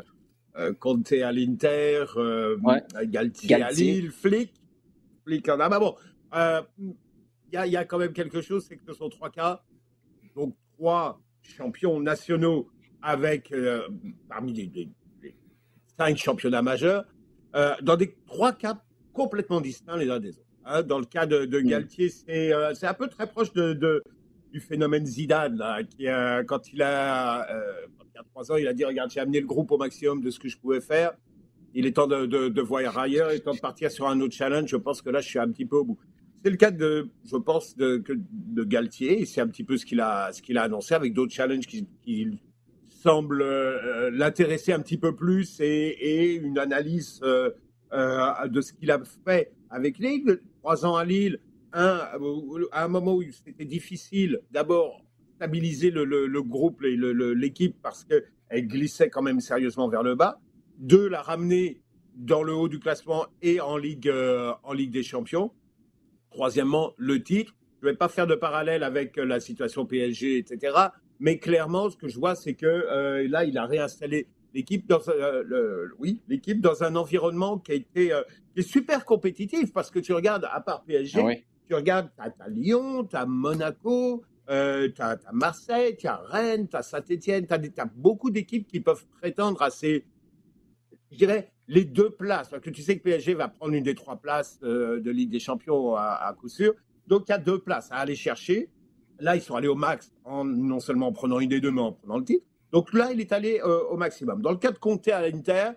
[0.78, 2.56] Conte à l'Inter, euh,
[3.04, 4.52] Galtier, à Lille, Flick.
[5.24, 5.68] Flick en a.
[5.68, 5.94] Bah bon,
[6.32, 6.62] il euh,
[7.66, 9.62] y, y, a quand même quelque chose, c'est que ce sont trois cas,
[10.34, 12.68] donc trois champions nationaux
[13.02, 13.52] avec,
[14.28, 14.88] parmi les,
[15.98, 17.04] cinq championnats majeurs,
[17.82, 20.46] dans des trois cas complètement distincts les uns des autres.
[20.64, 20.82] Hein.
[20.82, 21.68] Dans le cas de, de mm.
[21.68, 24.02] Galtier, c'est un peu très proche de, de
[24.52, 26.06] du phénomène Zidane, là, qui,
[26.46, 27.46] quand il a,
[28.16, 30.30] y a trois ans, il a dit Regarde, j'ai amené le groupe au maximum de
[30.30, 31.12] ce que je pouvais faire.
[31.74, 34.34] Il est temps de, de, voir ailleurs, il est temps de partir sur un autre
[34.34, 34.70] challenge.
[34.70, 35.98] Je pense que là, je suis un petit peu au bout.
[36.42, 40.00] C'est le cas de, je pense, de, de Galtier, c'est un petit peu ce qu'il
[40.00, 41.86] a, qu'il a annoncé avec d'autres challenges qui,
[42.88, 47.50] semblent euh, l'intéresser un petit peu plus et, et une analyse euh,
[47.92, 50.40] euh, de ce qu'il a fait avec Lille.
[50.60, 51.38] Trois ans à Lille,
[51.72, 52.00] un,
[52.72, 55.05] à un moment où c'était difficile, d'abord
[55.36, 60.40] stabiliser le, le, groupe et l'équipe parce qu'elle glissait quand même sérieusement vers le bas.
[60.78, 61.80] Deux, la ramener
[62.14, 65.52] dans le haut du classement et en Ligue, euh, en Ligue des Champions.
[66.30, 67.54] Troisièmement, le titre.
[67.82, 70.74] Je ne vais pas faire de parallèle avec la situation PSG, etc.
[71.20, 75.00] Mais clairement, ce que je vois, c'est que euh, là, il a réinstallé l'équipe dans,
[75.08, 78.12] euh, le, oui, l'équipe dans un environnement qui a été
[78.54, 81.34] qui est super compétitif parce que tu regardes, à part PSG, ah
[81.68, 86.68] tu regardes, tu as, Lyon, tu as Monaco, euh, tu as, Marseille, tu as Rennes,
[86.68, 90.04] tu as Saint-Etienne, tu as, beaucoup d'équipes qui peuvent prétendre à ces,
[91.10, 91.26] je
[91.68, 92.48] les deux places.
[92.48, 95.30] Parce que tu sais que PSG va prendre une des trois places euh, de Ligue
[95.30, 96.74] des Champions à, coup sûr.
[97.06, 98.70] Donc il y a deux places à aller chercher.
[99.18, 101.80] Là, ils sont allés au max, en, non seulement en prenant une des deux, mais
[101.80, 102.44] en prenant le titre.
[102.70, 104.42] Donc là, il est allé euh, au maximum.
[104.42, 105.70] Dans le cas de Conte à l'Inter,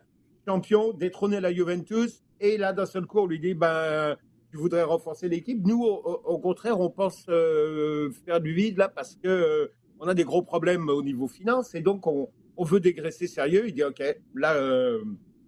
[0.46, 4.18] champion, détrôner la Juventus, et là, d'un seul coup, on lui dit, ben,
[4.52, 5.66] tu voudrais renforcer l'équipe.
[5.66, 9.68] Nous, au, contraire, on pense euh, faire du vide là parce que euh,
[10.00, 13.66] on a des gros problèmes au niveau finance et donc on, veut dégraisser sérieux.
[13.68, 14.02] Il dit OK,
[14.36, 15.02] là, euh,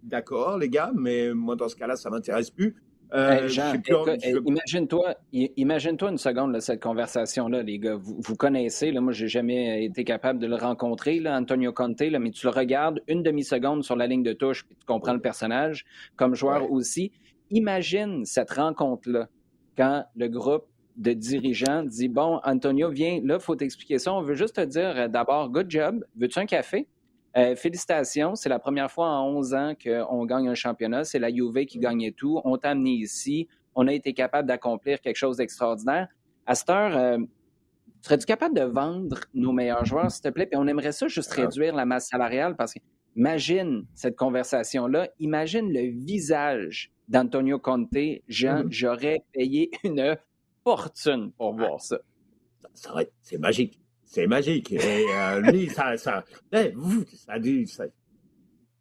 [0.04, 2.76] d'accord, les gars, mais moi dans ce cas-là, ça m'intéresse plus.
[3.14, 7.96] imagine-toi, imagine-toi une seconde cette conversation-là, les gars.
[7.96, 12.00] Vous, vous connaissez, là, moi, j'ai jamais été capable de le rencontrer, là, Antonio Conte,
[12.00, 15.14] là, mais tu le regardes une demi-seconde sur la ligne de touche, puis tu comprends
[15.14, 15.86] le personnage,
[16.16, 17.12] comme joueur aussi
[17.52, 19.28] imagine cette rencontre-là
[19.78, 20.66] quand le groupe
[20.98, 24.14] de dirigeants dit Bon, Antonio, viens, là, il faut t'expliquer ça.
[24.14, 26.04] On veut juste te dire euh, d'abord, good job.
[26.16, 26.88] Veux-tu un café?
[27.38, 31.06] Euh, félicitations, c'est la première fois en 11 ans qu'on gagne un championnat.
[31.06, 32.42] C'est la Juve qui gagnait tout.
[32.44, 33.48] On t'a amené ici.
[33.74, 36.10] On a été capable d'accomplir quelque chose d'extraordinaire.
[36.46, 37.18] À cette heure, euh,
[38.02, 40.46] serais-tu capable de vendre nos meilleurs joueurs, s'il te plaît?
[40.46, 41.42] Puis on aimerait ça juste ah.
[41.42, 42.80] réduire la masse salariale parce que
[43.16, 45.08] imagine cette conversation-là.
[45.20, 48.72] Imagine le visage d'Antonio Conte, Jean, mm-hmm.
[48.72, 50.18] j'aurais payé une
[50.64, 52.00] fortune pour voir ça.
[52.74, 53.80] ça, c'est magique.
[54.06, 54.72] C'est magique.
[54.72, 56.64] Et euh, lui, ça, ça, ça,
[57.28, 57.84] a dû, ça,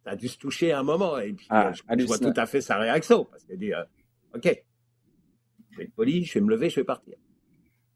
[0.05, 1.19] a dû se toucher à un moment.
[1.19, 3.25] Et puis, ah, euh, je, vois tout à fait sa réaction.
[3.25, 3.83] Parce qu'il dit euh,
[4.33, 4.63] OK,
[5.71, 7.15] je vais être poli, je vais me lever, je vais partir.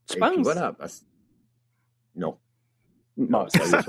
[0.06, 0.36] Tu penses?
[0.40, 0.72] voilà.
[0.72, 1.04] Parce...
[2.14, 2.38] Non.
[3.18, 3.80] Non, ça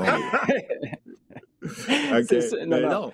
[1.62, 2.31] OK.
[2.67, 3.13] non, non.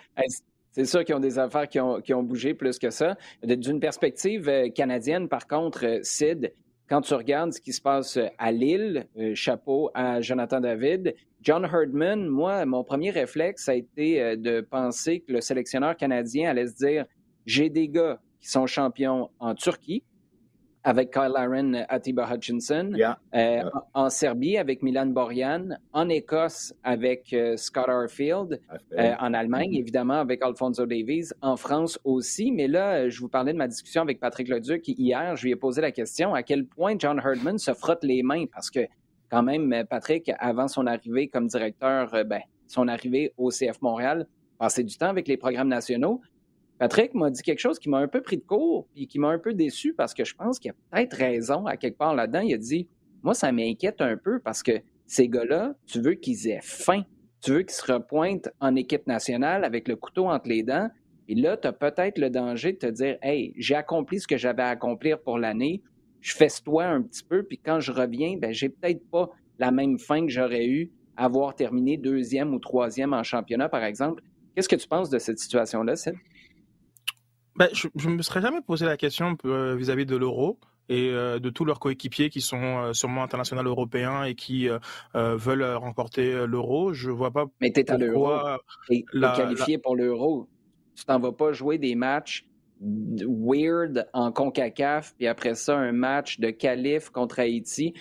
[0.74, 3.16] C'est sûr qu'ils ont des affaires qui ont, qui ont, bougé plus que ça.
[3.44, 6.52] D'une perspective euh, canadienne, par contre, euh, Sid,
[6.90, 11.64] quand tu regardes ce qui se passe euh, à Lille, chapeau à Jonathan David, John
[11.64, 16.76] Herdman, moi, mon premier réflexe a été de penser que le sélectionneur canadien allait se
[16.76, 17.06] dire
[17.46, 20.04] j'ai des gars qui sont champions en Turquie,
[20.84, 22.92] avec Kyle Aaron, Atiba Hutchinson,
[23.36, 23.62] euh,
[23.94, 28.60] En, Serbie avec Milan Borjan, en Écosse avec euh, Scott Arfield,
[28.98, 32.52] euh, en Allemagne évidemment avec Alfonso Davies, en France aussi.
[32.52, 35.36] Mais là, je vous parlais de ma discussion avec Patrick Leduc hier.
[35.36, 38.46] Je lui ai posé la question à quel point John Herdman se frotte les mains
[38.52, 38.82] parce que
[39.30, 44.28] quand même, Patrick, avant son arrivée comme directeur, ben, son arrivée au CF Montréal,
[44.60, 46.22] passait du temps avec les programmes nationaux.
[46.80, 49.30] Patrick m'a dit quelque chose qui m'a un peu pris de court et qui m'a
[49.30, 52.42] un peu déçu parce que je pense qu'il a peut-être raison à quelque part là-dedans.
[52.42, 52.88] Il a dit
[53.22, 54.74] Moi, ça m'inquiète un peu parce que
[55.06, 57.04] ces gars-là, tu veux qu'ils aient faim.
[57.42, 60.90] Tu veux qu'ils se repointent en équipe nationale avec le couteau entre les dents.
[61.28, 64.38] Et là, tu as peut-être le danger de te dire Hey, j'ai accompli ce que
[64.38, 65.82] j'avais à accomplir pour l'année.
[66.22, 69.72] Je fais toi un petit peu, puis quand je reviens, ben, j'ai peut-être pas la
[69.72, 74.24] même fin que j'aurais eu avoir terminé deuxième ou troisième en championnat, par exemple.
[74.56, 76.16] Qu'est-ce que tu penses de cette situation-là, Seth?
[77.56, 81.40] Ben, je ne me serais jamais posé la question euh, vis-à-vis de l'euro et euh,
[81.40, 84.68] de tous leurs coéquipiers qui sont euh, sûrement internationaux européens et qui
[85.14, 86.94] veulent remporter l'euro.
[86.94, 88.40] Je vois pas Mais t'es à l'euro.
[89.12, 90.48] Qualifié pour l'euro.
[90.96, 92.46] Tu t'en vas pas jouer des matchs
[92.82, 97.94] weird en CONCACAF, puis après ça, un match de qualif contre Haïti.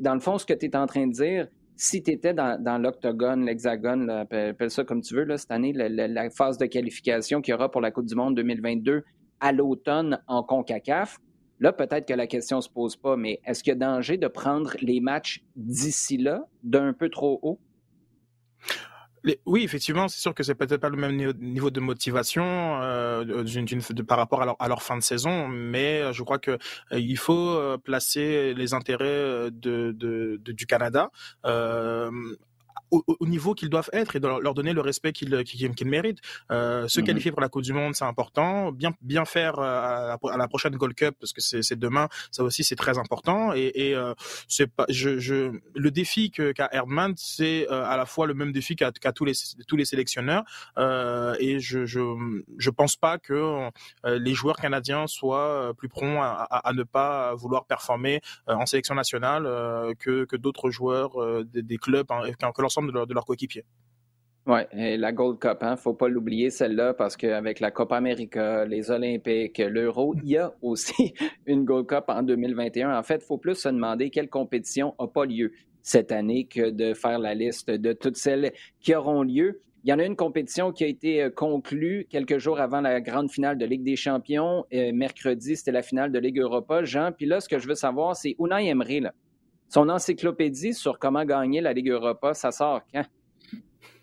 [0.00, 2.82] Dans le fond, ce que tu es en train de dire, si tu étais dans,
[2.82, 7.54] l'octogone, l'hexagone, appelle, ça comme tu veux, cette année, la, phase de qualification qu'il y
[7.54, 9.04] aura pour la Coupe du Monde 2022
[9.40, 11.18] à l'automne en CONCACAF,
[11.60, 14.16] là, peut-être que la question ne se pose pas, mais est-ce qu'il y a danger
[14.16, 17.60] de prendre les matchs d'ici là d'un peu trop haut?
[19.44, 22.44] Oui, effectivement, c'est sûr que c'est peut-être pas le même niveau de motivation
[22.82, 23.44] euh,
[24.06, 26.58] par rapport à leur, fin de saison, mais euh, je crois que euh,
[26.98, 31.10] il faut euh, placer les intérêts du Canada
[32.90, 36.20] au, niveau qu'ils doivent être et de leur donner le respect qu'ils qu'ils méritent.
[36.50, 37.06] Euh, se mhm.
[37.06, 38.72] qualifier pour la Coupe du Monde, c'est important.
[38.72, 42.64] Bien bien faire euh, à la, prochaine Gold Cup parce que c'est demain, ça aussi
[42.64, 43.52] c'est très important.
[43.54, 44.14] Et, et euh,
[44.48, 48.52] c'est pas, je, je, le défi qu'a Erdmann, c'est euh, à la fois le même
[48.52, 49.32] défi qu'a tous les
[49.66, 50.44] tous les sélectionneurs.
[50.78, 52.00] Euh, et je, je
[52.58, 53.70] je pense pas que
[54.04, 58.94] les joueurs canadiens soient plus prompts à, à, à ne pas vouloir performer en sélection
[58.94, 59.44] nationale
[59.98, 62.22] que que d'autres joueurs des, des, clubs hein,
[62.54, 63.64] que l'ensemble de, leur, coéquipiers.
[64.46, 68.92] Oui, la Gold Cup, hein, faut pas l'oublier celle-là parce qu'avec la Copa América, les
[68.92, 71.14] Olympiques, l'Euro, il y a aussi
[71.46, 72.96] une Gold Cup en 2021.
[72.96, 76.70] En fait, il faut plus se demander quelle compétition n'a pas lieu cette année que
[76.70, 79.62] de faire la liste de toutes celles qui auront lieu.
[79.82, 83.00] Il y en a une compétition qui a été euh, conclue quelques jours avant la
[83.00, 84.64] grande finale de Ligue des Champions.
[84.72, 86.82] Mercredi, c'était la finale de Ligue Europa.
[86.82, 89.12] Jean, puis là, ce que je veux savoir, c'est Unai Emery, là.
[89.68, 93.04] Son encyclopédie sur comment gagner la Ligue Europa, ça sort quand?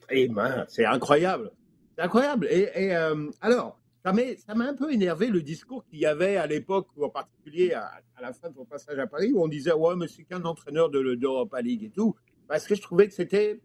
[0.10, 1.52] Eh ben, c'est incroyable.
[1.96, 2.48] C'est incroyable.
[2.50, 6.88] Et, euh, alors, ça m'a un peu énervé le discours qu'il y avait à l'époque,
[6.98, 7.90] ou en particulier à,
[8.22, 10.90] la fin de son passage à Paris, où on disait Ouais, mais c'est qu'un entraîneur
[10.90, 12.16] de l'Europa League et tout.
[12.48, 13.62] Parce que je trouvais que c'était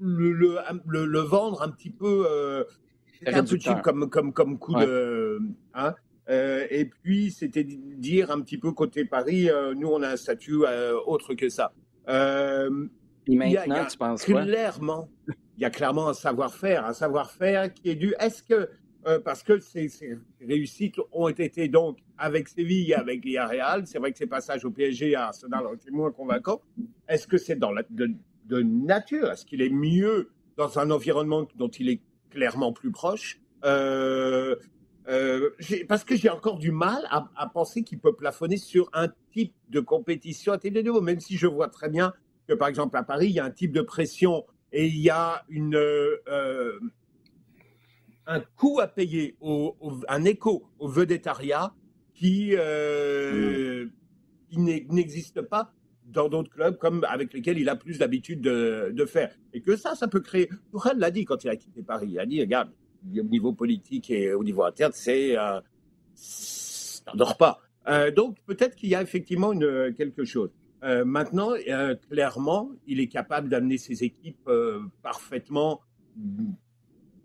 [0.00, 2.24] le, le, vendre un petit peu.
[2.30, 2.64] Euh,
[3.26, 5.40] un peu cheap comme, comme, comme coup de.
[5.74, 5.94] Hein
[6.30, 10.62] et puis, c'était dire un petit peu côté Paris, nous, on a un statut
[11.06, 11.72] autre que ça.
[12.08, 14.42] Et maintenant, tu penses quoi?
[14.42, 15.08] Clairement,
[15.56, 18.14] il y a clairement un savoir-faire, un savoir-faire qui est dû.
[18.18, 18.68] Est-ce que
[19.06, 19.88] euh, parce que ces,
[20.46, 23.86] réussites ont été donc avec Séville avec Villarreal.
[23.86, 26.60] C'est vrai que ces passages au PSG à Arsenal ont été moins convaincants.
[27.08, 29.30] Est-ce que c'est dans la, de, nature?
[29.30, 33.40] Est-ce qu'il est mieux dans un environnement dont il est clairement plus proche?
[33.64, 34.56] Euh,
[35.10, 35.50] euh,
[35.88, 39.80] Parce que j'ai encore du mal à, penser qu'il peut plafonner sur un type de
[39.80, 42.14] compétition à de niveau, même si je vois très bien
[42.48, 45.10] que, par exemple, à Paris, il y a un type de pression et il y
[45.10, 45.76] a une
[48.30, 49.36] un coût à payer,
[50.08, 51.74] un écho au vedettariat
[52.14, 53.86] qui, euh,
[54.52, 55.72] n'existe pas
[56.04, 59.34] dans d'autres clubs comme avec lesquels il a plus d'habitude de, faire.
[59.52, 60.48] Et que ça, ça peut créer.
[60.70, 62.08] Tourelle l'a dit quand il a quitté Paris.
[62.10, 62.70] Il a dit, regarde,
[63.18, 65.36] au niveau politique et au niveau interne, c'est.
[65.38, 65.60] Euh,
[66.14, 67.60] ça dort pas.
[67.88, 70.50] Euh, donc peut-être qu'il y a effectivement une, quelque chose.
[70.82, 71.50] Euh, maintenant,
[72.10, 74.50] clairement, il est capable d'amener ses équipes
[75.02, 75.80] parfaitement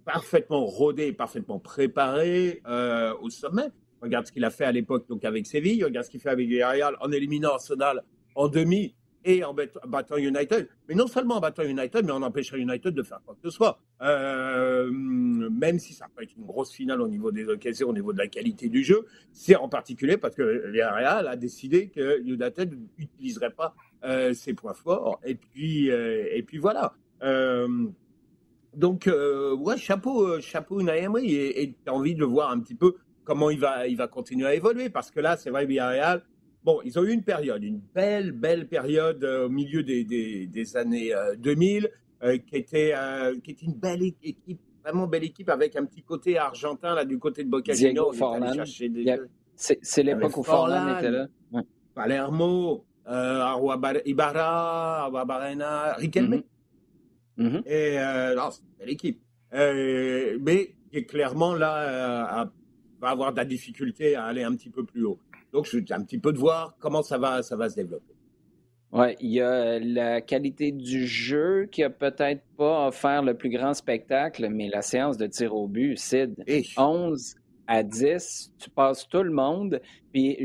[0.06, 3.70] parfaitement rodé, parfaitement préparé euh, au sommet.
[4.02, 6.48] Regarde ce qu'il a fait à l'époque donc avec Séville, regarde ce qu'il fait avec
[6.48, 8.04] Villarreal en éliminant Arsenal
[8.36, 8.94] en demi
[9.26, 10.70] et en battant United.
[10.88, 13.50] Mais non seulement en battant United, mais en empêchant United de faire quoi que ce
[13.50, 13.80] soit.
[14.02, 18.14] Euh, même si ça peut être une grosse finale au niveau des occasions, au niveau
[18.14, 22.74] de la qualité du jeu, c'est en particulier parce que Villarreal a décidé que United
[22.98, 25.20] n'utiliserait pas euh, ses points forts.
[25.26, 26.94] Et puis, et puis voilà.
[28.76, 32.96] Donc, euh, chapeau, euh, chapeau Naïmri, et tu as envie de voir un petit peu
[33.24, 36.24] comment il va, il va continuer à évoluer, parce que là, c'est vrai, Villarreal,
[36.66, 40.78] bon, ils ont eu une période, une belle, belle période euh, au milieu des, des,
[40.78, 41.90] années 2000,
[42.48, 42.94] qui, était,
[43.44, 47.20] qui était une belle équipe, vraiment belle équipe, avec un petit côté argentin, là, du
[47.20, 48.14] côté de Boca Juniors.
[49.56, 51.28] C'est l'époque où Forlan était là.
[51.94, 52.84] Palermo,
[54.06, 56.34] Ibarra, Aguabarena, Riquelme.
[56.36, 56.44] Mm-hmm.
[57.38, 57.68] Mm-hmm.
[57.68, 59.22] Et euh, c'est une belle équipe.
[59.54, 62.46] Euh, mais qui est clairement là euh,
[63.00, 65.20] va avoir de la difficulté à aller un petit peu plus haut.
[65.56, 68.14] Donc, je un petit peu de voir comment ça va, ça va se développer.
[68.92, 73.50] Oui, il y a la qualité du jeu qui a peut-être pas offert le plus
[73.50, 76.36] grand spectacle, mais la séance de tir au but, Sid,
[76.78, 77.36] 11
[77.68, 79.82] à 10, tu passes tout le monde,
[80.14, 80.38] puis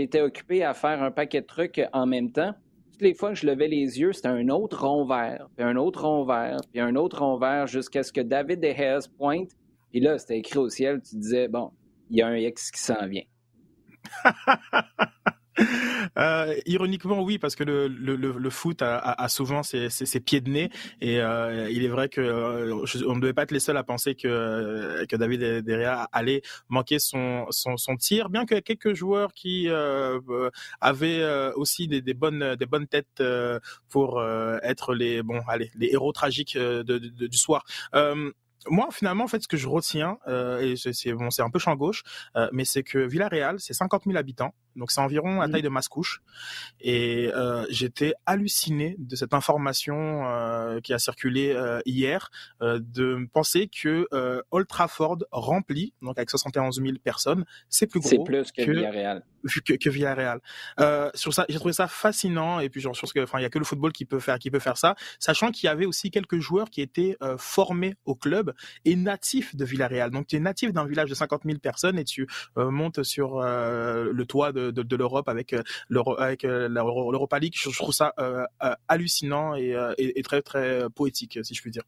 [0.00, 2.54] été occupé à faire un paquet de trucs en même temps
[3.00, 6.04] les fois que je levais les yeux, c'était un autre rond vert, puis un autre
[6.04, 9.50] rond vert, puis un autre rond vert, jusqu'à ce que David De pointe.
[9.90, 11.70] Puis là, c'était écrit au ciel, tu disais, bon,
[12.10, 13.22] il y a un X qui s'en vient.
[16.16, 20.50] Euh, ironiquement, oui, parce que le, le, le foot a, souvent ses, ses, pieds de
[20.50, 23.76] nez, et euh, il est vrai que euh, on ne devait pas être les seuls
[23.76, 28.94] à penser que que David Derrea allait manquer son, son, son tir, bien que quelques
[28.94, 29.68] joueurs qui
[30.80, 33.22] avaient aussi des, bonnes des bonnes têtes
[33.88, 34.22] pour
[34.62, 37.64] être les bon allez les héros tragiques du soir
[38.68, 41.58] moi, finalement, en fait, ce que je retiens, euh, et c'est bon, c'est un peu
[41.58, 42.02] champ gauche,
[42.36, 45.52] euh, mais c'est que Villarreal, c'est 50 000 habitants, donc c'est environ la mmh.
[45.52, 46.22] taille de Mascouche,
[46.80, 53.68] et euh, j'étais halluciné de cette information euh, qui a circulé euh, hier, de penser
[53.68, 54.06] que
[54.50, 59.22] Old Trafford rempli, donc avec 71 000 personnes, c'est plus gros c'est plus que, Villarreal.
[59.64, 60.40] Que, que Villarreal.
[61.14, 63.46] Sur ça, j'ai trouvé ça fascinant, et puis genre sur ce que, enfin, il y
[63.46, 65.86] a que le football qui peut faire, qui peut faire ça, sachant qu'il y avait
[65.86, 70.10] aussi quelques joueurs qui étaient formés au club et natifs de Villarreal.
[70.10, 74.24] Donc tu es natif d'un village de 50 000 personnes et tu montes sur le
[74.24, 77.54] toit de de, l'Europe avec euh, euh, l'Europa League.
[77.56, 78.44] Je, trouve ça euh,
[78.88, 81.84] hallucinant et, très très poétique, si je puis dire.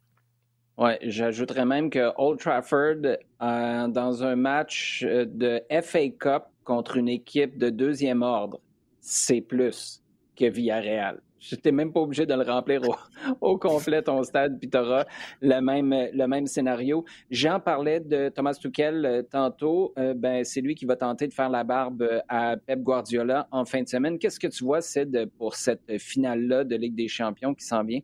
[0.79, 3.03] Ouais, j'ajouterais même que Old Trafford,
[3.41, 8.61] dans un match de FA Cup contre une équipe de deuxième ordre,
[9.01, 10.03] c'est plus
[10.37, 11.21] que Villarreal.
[11.41, 12.83] J'étais même pas obligé de le remplir
[13.41, 15.07] au, complet ton stade, puis tu auras
[15.41, 17.05] le même, le même scénario.
[17.31, 19.95] Jean parlait de Thomas Tuchel euh, tantôt.
[19.99, 23.49] Euh, ben, c'est lui qui va tenter de faire la barbe euh, à Pep Guardiola
[23.51, 24.19] en fin de semaine.
[24.19, 28.01] Qu'est-ce que tu vois, Sid, pour cette finale-là de Ligue des Champions qui s'en vient?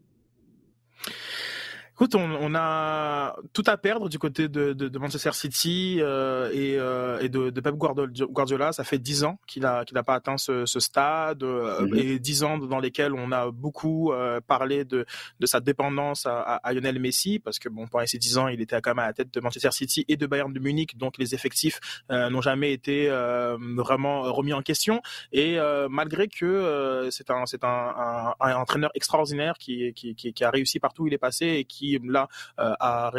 [1.98, 7.30] Écoute, on, a tout à perdre du côté de, Manchester City euh, et, euh, et
[7.30, 8.72] de, Pep Guardiola.
[8.72, 11.96] Ça fait dix ans qu'il n'a pas atteint ce, stade euh, mhm.
[11.96, 14.12] et dix ans dans lesquels on a beaucoup
[14.46, 15.06] parlé de,
[15.40, 18.78] de sa dépendance à, Lionel Messi parce que bon pendant ces dix ans il était
[18.82, 21.34] quand même à la tête de Manchester City et de Bayern de Munich donc les
[21.34, 25.00] effectifs n'ont jamais été vraiment remis en question
[25.32, 25.56] et
[25.88, 31.04] malgré que c'est un un, un, entraîneur extraordinaire qui, qui, qui, qui a réussi partout
[31.04, 33.10] où il est passé et qui là a,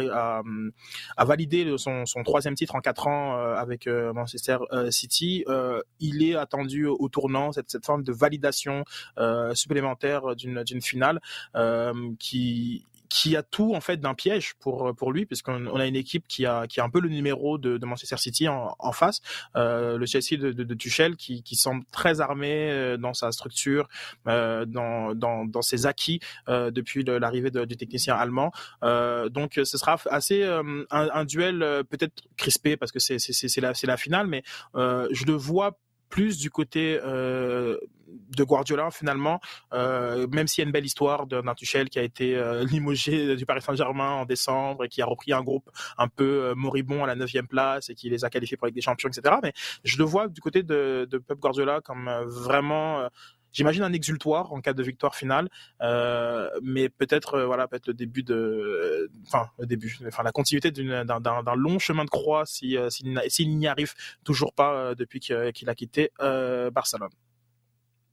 [1.16, 4.58] a, validé son, troisième titre en quatre ans avec Manchester
[4.90, 5.44] City.
[6.00, 8.84] il est attendu au tournant cette, cette forme de validation
[9.54, 11.20] supplémentaire d'une finale
[12.18, 16.26] qui qui a tout en fait d'un piège pour pour lui puisqu'on a une équipe
[16.28, 19.20] qui a qui a un peu le numéro de, de Manchester City en, en face.
[19.56, 23.32] Euh, le Chelsea de, de, de, Tuchel qui, qui semble très armé euh, dans sa
[23.32, 23.88] structure
[24.26, 28.52] euh, dans, dans dans ses acquis euh, depuis l'arrivée du technicien allemand.
[28.82, 33.60] Euh, donc ce sera assez un, un, duel peut-être crispé parce que c'est c'est c'est
[33.60, 34.42] la c'est la finale mais
[34.74, 35.78] je le vois
[36.08, 37.78] plus du côté euh,
[38.36, 39.40] de Guardiola finalement,
[39.72, 43.36] euh, même s'il y a une belle histoire d'un Tuchel qui a été euh, limogé
[43.36, 47.06] du Paris Saint-Germain en décembre et qui a repris un groupe un peu moribond à
[47.06, 49.36] la neuvième place et qui les a qualifiés pour avec des champions, etc.
[49.42, 49.52] Mais
[49.84, 53.08] je le vois du côté de, de Pep Guardiola comme vraiment
[53.52, 55.48] J'imagine un exultoire en cas de victoire finale,
[55.80, 60.70] euh, mais peut-être euh, voilà peut-être le début de, enfin le début, enfin la continuité
[60.70, 65.74] d'un long chemin de croix si euh, s'il n'y arrive toujours pas depuis qu'il a
[65.74, 67.10] quitté Barcelone.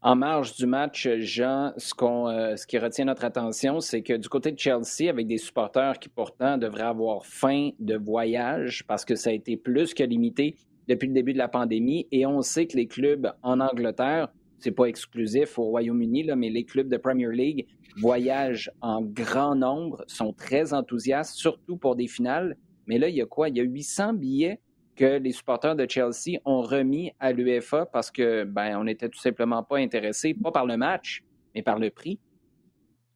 [0.05, 4.29] En marge du match, Jean, ce, qu'on, ce qui retient notre attention, c'est que du
[4.29, 9.15] côté de Chelsea, avec des supporters qui pourtant devraient avoir faim de voyage parce que
[9.15, 12.67] ça a été plus que limité depuis le début de la pandémie, et on sait
[12.67, 14.27] que les clubs en Angleterre
[14.59, 17.65] c'est pas exclusif au Royaume-Uni, mais les clubs de Premier League
[17.97, 22.57] voyagent en grand nombre, sont très enthousiastes, surtout pour des finales.
[22.85, 23.49] Mais là, il y a quoi?
[23.49, 24.59] Il y a 800 billets
[24.95, 29.19] que les supporters de Chelsea ont remis à l'UEFA parce que ben on n'était tout
[29.19, 31.23] simplement pas intéressés, pas par le match,
[31.53, 32.19] mais par le prix.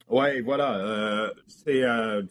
[0.09, 0.79] Oui, voilà.
[0.79, 2.23] Euh, c'est euh,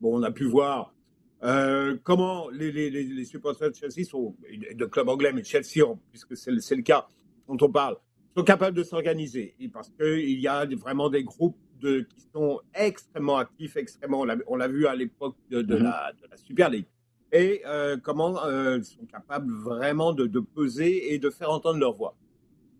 [0.00, 0.94] bon, on a pu voir
[1.42, 4.34] euh, comment les, les, les, supporters de Chelsea sont
[4.74, 7.06] de club anglais, mais Chelsea, puisque c'est le cas
[7.48, 7.96] dont on parle,
[8.36, 9.54] sont capables de s'organiser.
[9.72, 14.24] Parce qu'il y a vraiment des groupes de, qui sont extrêmement actifs, extrêmement.
[14.46, 15.82] On l'a vu à l'époque de, de, mm-hmm.
[15.82, 16.86] la, de, la, Super League.
[17.32, 22.16] Et euh, comment euh, sont capables vraiment de, peser et de faire entendre leur voix.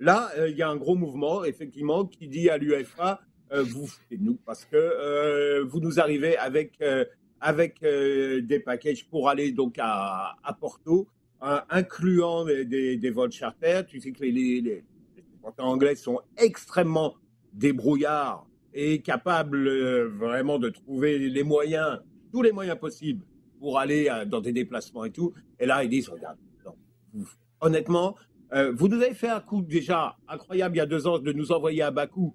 [0.00, 3.20] Là, euh, il y a un gros mouvement, effectivement, qui dit à l'UEFA
[3.50, 6.78] vous nous parce que vous nous arrivez avec
[7.40, 11.08] avec des packages pour aller donc à, Porto,
[11.40, 13.80] incluant des, vols charter.
[13.88, 14.84] Tu sais que les, les,
[15.56, 17.14] anglais sont extrêmement
[17.54, 22.00] débrouillards et capables euh, vraiment de trouver les moyens,
[22.32, 23.24] tous les moyens possibles
[23.58, 25.32] pour aller euh, dans des déplacements et tout.
[25.58, 26.38] Et là, ils disent, regarde,
[27.60, 28.16] honnêtement,
[28.52, 31.32] euh, vous nous avez fait un coup déjà incroyable il y a deux ans de
[31.32, 32.34] nous envoyer à Bakou.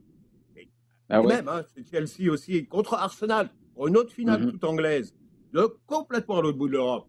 [1.09, 4.51] Ah même, hein, c'est Chelsea aussi contre Arsenal, pour une autre finale mm-hmm.
[4.51, 5.13] toute anglaise,
[5.53, 7.07] de complètement à l'autre bout de l'Europe.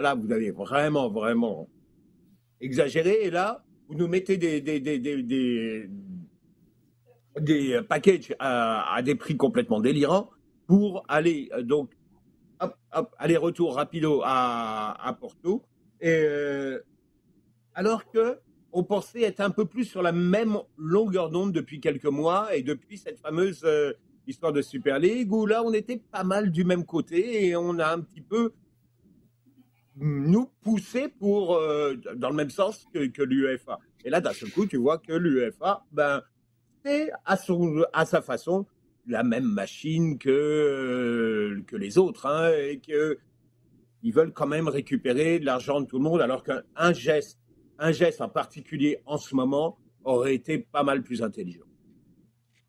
[0.00, 1.68] Là, vous avez vraiment, vraiment
[2.60, 3.18] exagéré.
[3.22, 5.90] Et là, vous nous mettez des, des, des, des,
[7.40, 10.30] des packages à, des prix complètement délirants
[10.66, 11.50] pour aller
[12.60, 12.72] donc
[13.18, 15.62] aller-retour rapido à, Porto.
[16.00, 16.80] Et, euh,
[17.74, 18.38] alors que
[18.72, 22.62] on pensait être un peu plus sur la même longueur d'onde depuis quelques mois et
[22.62, 23.92] depuis cette fameuse euh,
[24.26, 27.78] histoire de Super League où là on était pas mal du même côté et on
[27.78, 28.52] a un petit peu
[29.96, 33.78] nous pousser pour, euh, dans le même sens que, l'UEFA.
[34.04, 36.22] Et là, d'un seul coup, tu vois que l'UEFA, ben,
[36.84, 38.66] c'est à sa façon
[39.06, 43.18] la même machine que, que les autres, hein, et que
[44.02, 47.40] ils veulent quand même récupérer de l'argent de tout le monde, alors qu'un geste,
[47.78, 51.65] un geste en particulier en ce moment aurait été pas mal plus intelligent.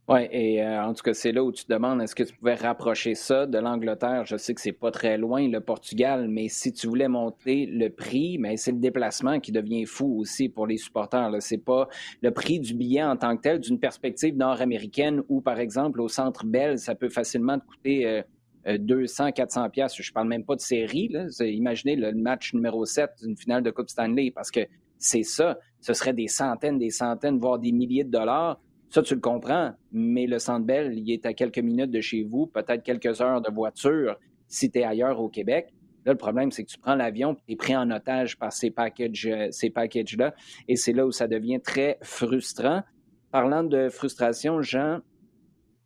[0.10, 2.34] Oui, et euh, en tout cas, c'est là où tu te demandes est-ce que tu
[2.34, 4.24] pouvais rapprocher ça de l'Angleterre?
[4.26, 7.90] Je sais que c'est pas très loin, le Portugal, mais si tu voulais monter le
[7.90, 11.30] prix, mais c'est le déplacement qui devient fou aussi pour les supporters.
[11.42, 11.90] C'est pas
[12.22, 16.08] le prix du billet en tant que tel, d'une perspective nord-américaine où, par exemple, au
[16.08, 18.24] Centre Bell, ça peut facilement te coûter
[18.66, 19.94] 200, 400 pièces.
[20.02, 21.10] Je parle même pas de série.
[21.10, 21.26] Là.
[21.42, 24.62] Imaginez le match numéro 7 d'une finale de Coupe Stanley, parce que
[24.98, 25.58] c'est ça.
[25.82, 28.58] Ce serait des centaines, des centaines, voire des milliers de dollars
[28.90, 32.24] ça, tu le comprends, mais le Centre Bell, il est à quelques minutes de chez
[32.24, 34.18] vous, peut-être quelques heures de voiture
[34.48, 35.74] si tu es ailleurs au Québec.
[36.06, 38.48] Là, le problème, c'est que tu prends l'avion et tu es pris en otage par
[38.48, 40.34] euh, ces packages-là.
[40.70, 42.84] Et c'est là où ça devient très frustrant.
[43.30, 45.00] Parlant de frustration, Jean,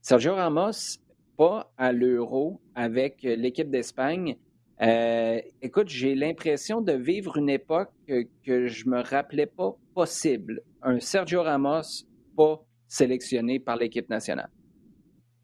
[0.01, 0.99] Sergio Ramos,
[1.37, 4.37] pas à l'euro avec l'équipe d'Espagne.
[4.83, 10.61] Euh, écoute, j'ai l'impression de vivre une époque que, que je me rappelais pas possible.
[10.83, 12.05] Un Sergio Ramos
[12.37, 14.49] pas sélectionné par l'équipe nationale.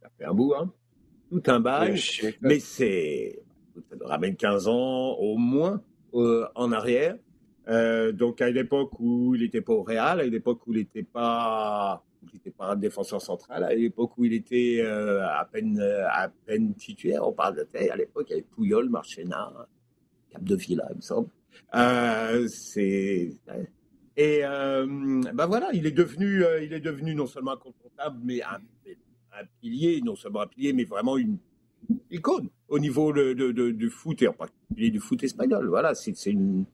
[0.01, 0.69] Ça fait un bout, hein?
[1.29, 1.99] Tout un bail,
[2.41, 3.39] mais c'est.
[3.89, 5.81] Ça nous ramène 15 ans au moins
[6.13, 7.15] euh, en arrière.
[7.69, 10.73] Euh, donc à une époque où il n'était pas au Real, à une époque où
[10.73, 15.47] il n'était pas il n'était pas un défenseur central à l'époque où il était à,
[15.49, 17.25] peine, à peine titulaire.
[17.25, 19.53] On parle de à l'époque, il y avait Pouyol, Marchena,
[20.29, 21.29] Cap de Villa, il me semble.
[22.49, 23.31] c'est
[24.17, 28.59] et ben voilà, il est devenu, il est devenu non seulement incontournable, mais un,
[29.33, 31.37] un, pilier, non seulement un pilier, mais vraiment une
[32.09, 35.67] icône au niveau de, de, du foot et en particulier du foot espagnol.
[35.67, 36.65] Voilà, c'est une,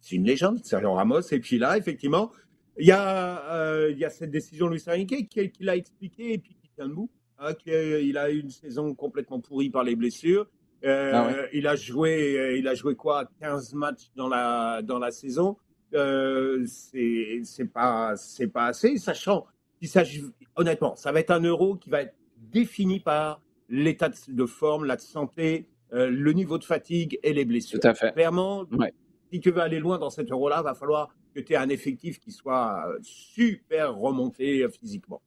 [0.00, 1.20] c'est une légende, Sergio Ramos.
[1.32, 2.30] Et puis là, effectivement,
[2.78, 5.76] il y a, euh, il y a cette décision de Luis Enrique qui, qui l'a
[5.76, 7.10] expliqué et puis qui tient debout.
[7.38, 10.46] Hein, il a eu une saison complètement pourrie par les blessures.
[10.84, 15.10] Euh, ah il a joué, il a joué quoi, 15 matchs dans la dans la
[15.10, 15.56] saison.
[15.94, 19.46] Euh, c'est pas c'est pas assez, sachant
[19.78, 20.24] qu'il s'agit
[20.56, 24.98] honnêtement, ça va être un euro qui va être défini par l'état de forme, la
[24.98, 27.80] santé, euh, le niveau de fatigue et les blessures.
[27.80, 28.12] Tout à fait.
[28.12, 28.66] Clairement,
[29.32, 32.18] si tu veux aller loin dans cet euro-là, va falloir que tu aies un effectif
[32.18, 35.22] qui soit euh, super remonté euh, physiquement.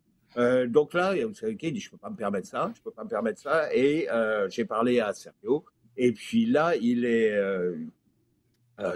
[0.67, 3.39] donc là, il dit je peux pas me permettre ça, je peux pas me permettre
[3.39, 3.73] ça.
[3.73, 4.07] Et
[4.49, 5.65] j'ai parlé à Sergio.
[5.97, 7.37] Et puis là, il est,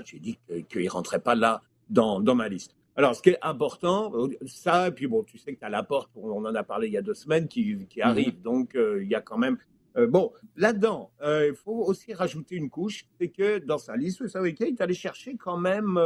[0.06, 2.76] j'ai dit qu'il ne rentrait pas là dans, dans ma liste.
[2.98, 4.14] Alors, ce qui est important,
[4.46, 6.88] ça, et puis bon, tu sais que tu as la porte, on en a parlé
[6.88, 8.06] il y a deux semaines, qui, qui mhm.
[8.06, 8.42] arrive.
[8.42, 9.58] Donc, euh, il y a quand même.
[9.98, 14.22] Euh, bon, là-dedans, euh, il faut aussi rajouter une couche, c'est que dans sa liste,
[14.22, 16.00] vous savez qu'il est allé chercher quand même.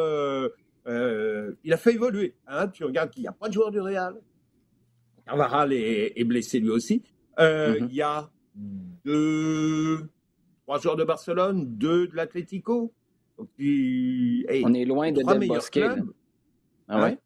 [0.87, 2.35] il a fait évoluer.
[2.47, 4.15] Hein, tu regardes qu'il n'y a pas de joueur du Real.
[5.25, 7.03] Carvaral est, est blessé lui aussi.
[7.37, 7.87] Mhm.
[7.89, 10.09] Il y a deux,
[10.63, 12.93] trois joueurs de Barcelone, deux de l'Atlético.
[13.39, 15.79] On est loin de Del Bosque.
[16.87, 17.17] Ah ouais?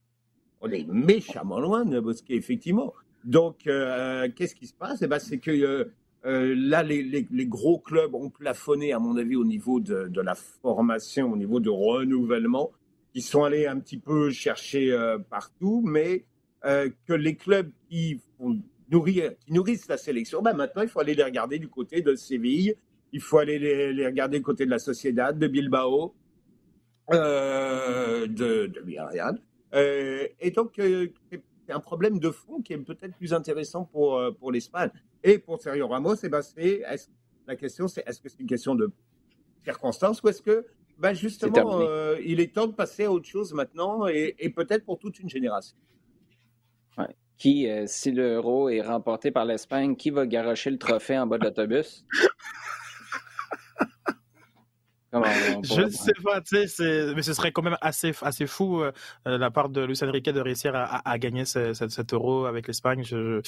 [0.61, 2.93] On est méchamment loin de Bosquet, effectivement.
[3.23, 5.01] Donc, euh, qu'est-ce qui se passe?
[5.01, 5.91] Eh ben, C'est que euh,
[6.25, 10.21] euh, là, les, les, gros clubs ont plafonné, à mon avis, au niveau de, de,
[10.21, 12.71] la formation, au niveau de renouvellement.
[13.13, 14.97] Ils sont allés un petit peu chercher
[15.29, 16.25] partout, mais
[16.63, 18.21] que les clubs qui,
[18.89, 22.15] nourrir, qui nourrissent la sélection, ben maintenant, il faut aller les regarder du côté de
[22.15, 22.75] Séville,
[23.13, 26.13] il faut aller les, les regarder du côté de la Sociedad, de Bilbao,
[27.09, 29.39] de, de Villarreal.
[29.73, 34.17] Euh, et donc, euh, c'est un problème de fond qui est peut-être plus intéressant pour,
[34.17, 34.91] euh, pour l'Espagne.
[35.23, 36.83] Et pour Sergio Ramos, eh ben c'est,
[37.47, 38.91] la question, c'est est-ce que c'est une question de
[39.63, 40.65] circonstance ou est-ce que
[40.99, 41.81] ben justement,
[42.23, 45.29] il est temps de passer à autre chose maintenant et, et peut-être pour toute une
[45.29, 45.75] génération.
[46.97, 47.07] Ouais.
[47.37, 51.45] Qui, si l'euro est remporté par l'Espagne, qui va garocher le trophée en bas de
[51.45, 52.05] l'autobus?
[55.63, 58.91] je ne sais pas, tu sais, mais ce serait quand même assez, assez fou euh,
[59.25, 63.03] de la part de Luis Enrique de réussir à, à, gagner cet euro avec l'Espagne.
[63.03, 63.41] Je,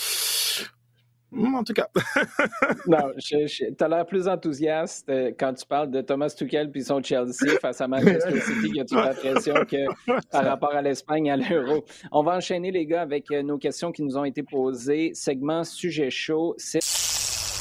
[1.32, 1.88] En tout cas.
[2.88, 3.36] non, tu
[3.80, 7.82] as l'air plus enthousiaste euh, quand tu parles de Thomas Tuchel puis son Chelsea face
[7.82, 11.84] à Manchester City qui a toute l'impression que par rapport à l'Espagne à l'euro.
[12.12, 15.12] On va enchaîner, les gars, avec euh, nos questions qui nous ont été posées.
[15.14, 16.54] Segment sujet chaud.
[16.58, 16.82] C'est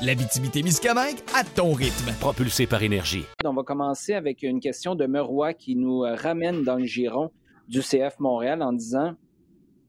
[0.00, 2.12] L'Abitibi-Témiscamingue à ton rythme.
[2.20, 3.24] Propulsé par énergie.
[3.44, 7.32] On va commencer avec une question de Meroy qui nous ramène dans le giron
[7.66, 9.14] du CF Montréal en disant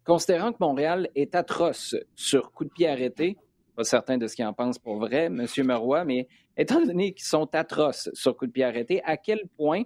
[0.04, 3.38] Considérant que Montréal est atroce sur coup de pied arrêté,
[3.76, 5.46] pas certain de ce qu'il en pense pour vrai, M.
[5.60, 9.84] Meroy, mais étant donné qu'ils sont atroces sur coup de pied arrêté, à quel point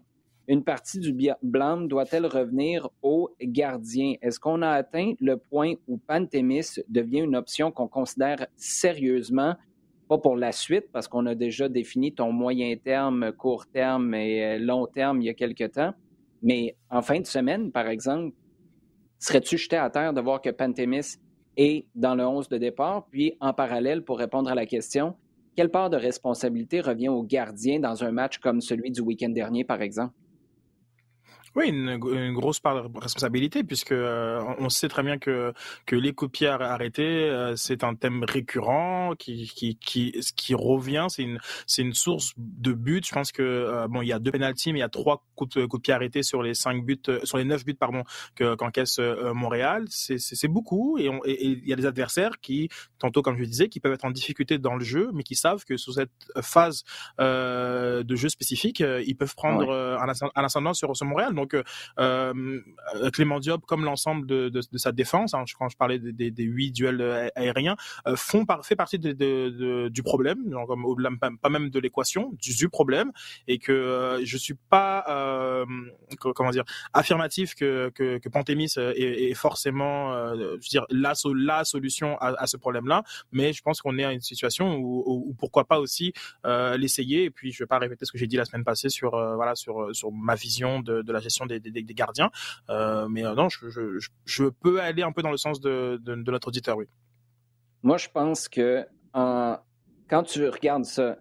[0.47, 4.13] une partie du blâme doit-elle revenir au gardien?
[4.21, 9.55] Est-ce qu'on a atteint le point où Pantémis devient une option qu'on considère sérieusement
[10.07, 14.43] pas pour la suite, parce qu'on a déjà défini ton moyen terme, court terme et
[14.43, 15.93] euh, long terme il y a quelque temps.
[16.41, 18.35] Mais en fin de semaine, par exemple,
[19.19, 21.17] serais-tu jeté à terre de voir que Pantémis
[21.55, 23.07] est dans le 11 de départ?
[23.09, 25.15] Puis, en parallèle, pour répondre à la question,
[25.55, 29.63] quelle part de responsabilité revient au gardien dans un match comme celui du week-end dernier,
[29.63, 30.13] par exemple?
[31.55, 35.53] Oui, une, grosse part de responsabilité puisque euh, on sait très bien que
[35.85, 41.21] que les coups arrêtés euh, c'est un thème récurrent qui qui qui qui revient, c'est
[41.21, 43.01] une c'est une source de buts.
[43.05, 45.23] Je pense que euh, bon, il y a deux pénalties mais il y a trois
[45.35, 48.03] coups de, coups de pied arrêtés sur les cinq buts sur les neuf buts pardon
[48.35, 48.99] que qu'encaisse
[49.33, 53.69] Montréal, c'est c'est beaucoup et il y a des adversaires qui tantôt comme je disais
[53.69, 56.09] qui peuvent être en difficulté dans le jeu mais qui savent que sous cette
[56.41, 56.83] phase
[57.19, 61.35] de jeu spécifique, ils peuvent prendre un, ascendant sur, sur Montréal.
[61.35, 61.42] Donc
[63.13, 67.75] Clément Diop, comme l'ensemble de, sa défense, hein, quand je parlais des, huit duels aériens,
[68.15, 70.75] font par, fait partie du problème, genre,
[71.41, 73.11] pas même de l'équation, du, problème,
[73.47, 75.65] et que je suis pas
[76.19, 83.03] comment dire affirmatif que que, Pantémis est, forcément dire la, la solution à, ce problème-là,
[83.31, 86.13] mais je pense qu'on est à une situation où, pourquoi pas aussi
[86.45, 87.25] euh, l'essayer.
[87.25, 89.35] Et puis je vais pas répéter ce que j'ai dit la semaine passée sur euh,
[89.35, 91.59] voilà sur sur ma vision de la gestion des,
[91.93, 92.31] gardiens,
[92.69, 96.77] euh, mais euh, non, je, peux aller un peu dans le sens de, notre auditeur,
[96.77, 96.85] oui.
[97.81, 101.17] Moi, je pense que quand tu regardes ça,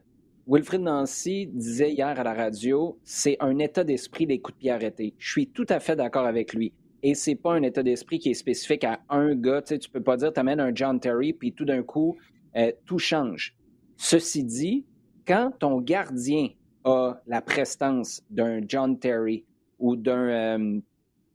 [0.46, 4.70] Wilfrid Nancy disait hier à la radio, c'est un état d'esprit des coups de pied
[4.70, 5.14] arrêtés.
[5.18, 6.72] Je suis tout à fait d'accord avec lui.
[7.04, 9.62] Et c'est pas un état d'esprit qui est spécifique à un gars.
[9.62, 12.16] Tu sais, tu peux pas dire, tu amènes un John Terry, puis tout d'un coup,
[12.56, 13.56] euh, tout change.
[13.96, 14.84] Ceci dit,
[15.26, 16.48] quand ton gardien
[16.84, 19.44] a la prestance d'un John Terry
[19.82, 20.80] ou d'un euh,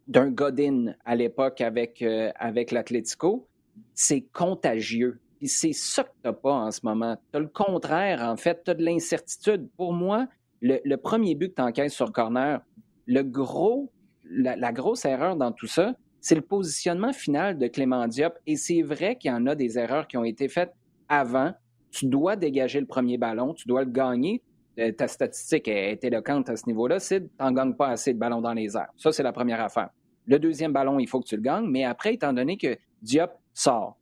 [0.07, 3.47] d'un Godin à l'époque avec, euh, avec l'Atletico,
[3.93, 5.19] c'est contagieux.
[5.37, 7.17] Puis c'est ça que tu pas en ce moment.
[7.31, 8.63] Tu as le contraire, en fait.
[8.63, 9.69] Tu as de l'incertitude.
[9.75, 10.27] Pour moi,
[10.61, 12.61] le, premier but que tu sur corner,
[13.05, 13.91] le gros
[14.29, 18.33] la, grosse erreur dans tout ça, c'est le positionnement final de Clément Diop.
[18.47, 20.73] Et c'est vrai qu'il y en a des erreurs qui ont été faites
[21.07, 21.53] avant.
[21.91, 24.41] Tu dois dégager le premier ballon, tu dois le gagner.
[24.79, 28.19] Euh, ta statistique est éloquente à ce niveau-là, c'est tu n'en gagnes pas assez de
[28.19, 28.91] ballons dans les airs.
[28.95, 29.89] Ça, c'est la première affaire.
[30.27, 33.31] Le deuxième ballon, il faut que tu le gagnes, mais après, étant donné que Diop
[33.53, 33.97] sort,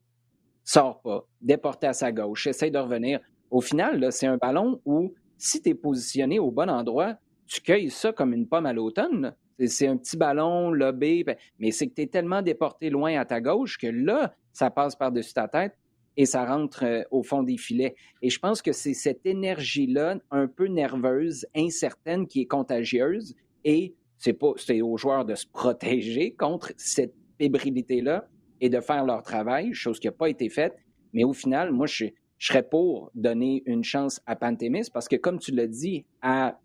[0.64, 3.20] sort pas, déporté à sa gauche, essaye de revenir.
[3.52, 7.16] Au final, c'est un ballon où, si tu es positionné au bon endroit,
[7.48, 9.34] tu cueilles ça comme une pomme à l'automne.
[9.68, 13.24] C'est un petit ballon lobé, ben, mais c'est que tu es tellement déporté loin à
[13.24, 15.78] ta gauche que là, ça passe par-dessus ta tête
[16.18, 17.96] et ça rentre euh, au fond des filets.
[18.22, 23.36] Et je pense que c'est cette énergie-là, un peu nerveuse, incertaine, qui est contagieuse.
[23.64, 28.28] Et c'est pas, c'est aux joueurs de se protéger contre cette fébrilité-là
[28.62, 30.76] et de faire leur travail, chose qui n'a pas été faite.
[31.14, 32.06] Mais au final, moi, je,
[32.38, 36.60] je serais pour donner une chance à Pantémis parce que, comme tu l'as dit, à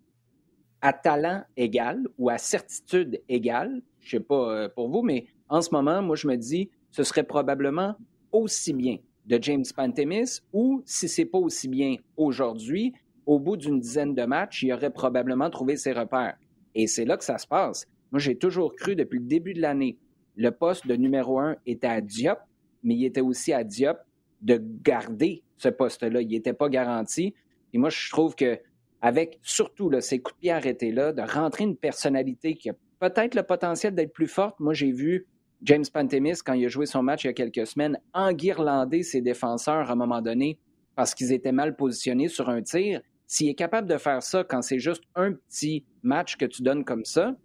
[0.83, 5.61] à talent égal ou à certitude égale, je sais pas euh, pour vous, mais en
[5.61, 7.97] ce moment, moi, je me dis, ce serait probablement
[8.33, 8.97] aussi bien
[9.31, 12.93] de James Pantemis ou si c'est pas aussi bien aujourd'hui,
[13.27, 16.37] au bout d'une dizaine de matchs, il aurait probablement trouvé ses repères.
[16.75, 17.87] Et c'est là que ça se passe.
[18.11, 19.97] Moi, j'ai toujours cru depuis le début de l'année,
[20.37, 22.39] le poste de numéro un était à Diop,
[22.83, 23.99] mais il était aussi à Diop
[24.43, 26.23] de garder ce poste-là.
[26.23, 27.35] Il n'était pas garanti.
[27.73, 28.59] Et moi, je trouve que
[29.01, 33.43] avec surtout ces coups de pied arrêtés-là, de rentrer une personnalité qui a peut-être le
[33.43, 34.59] potentiel d'être plus forte.
[34.61, 35.27] Moi, j'ai vu
[35.63, 39.21] James Pantemis, quand il a joué son match il y a quelques semaines, enguirlander ses
[39.21, 40.59] défenseurs à un moment donné
[40.97, 43.01] parce qu'ils étaient mal positionnés sur un tir.
[43.27, 46.85] S'il est capable de faire ça quand c'est juste un petit match que tu donnes
[46.85, 47.37] comme ça,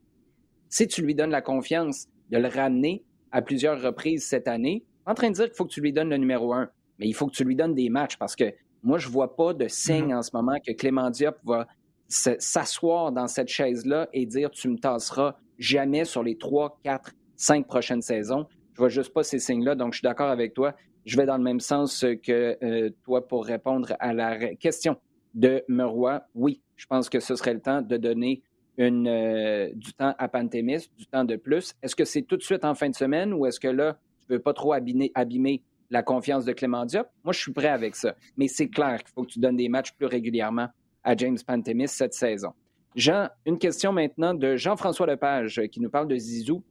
[0.69, 5.13] si tu lui donnes la confiance de le ramener à plusieurs reprises cette année, en
[5.13, 7.27] train de dire qu'il faut que tu lui donnes le numéro un, mais il faut
[7.27, 10.17] que tu lui donnes des matchs parce que moi, je vois pas de signe mm-hmm.
[10.17, 11.67] en ce moment que Clément Diop va
[12.07, 17.67] s'asseoir dans cette chaise-là et dire tu me tasseras jamais sur les trois, quatre, cinq
[17.67, 18.47] prochaines saisons.
[18.73, 20.75] Je vois juste pas ces signes-là, donc je suis d'accord avec toi.
[21.05, 24.97] Je vais dans le même sens que euh, toi pour répondre à la question
[25.33, 26.21] de Meroy.
[26.33, 28.41] Oui, je pense que ce serait le temps de donner
[28.79, 31.73] euh, du temps à Pantémis, du temps de plus.
[31.81, 34.33] Est-ce que c'est tout de suite en fin de semaine ou est-ce que là, tu
[34.33, 37.07] veux pas trop abîmer, abîmer la confiance de Clément Diop?
[37.23, 38.15] Moi, je suis prêt avec ça.
[38.35, 40.67] Mais c'est clair qu'il faut que tu donnes des matchs plus régulièrement
[41.03, 42.51] à James Pantemis cette saison.
[42.95, 46.63] Jean, une question maintenant de Jean-François Lepage qui nous parle de Zizou.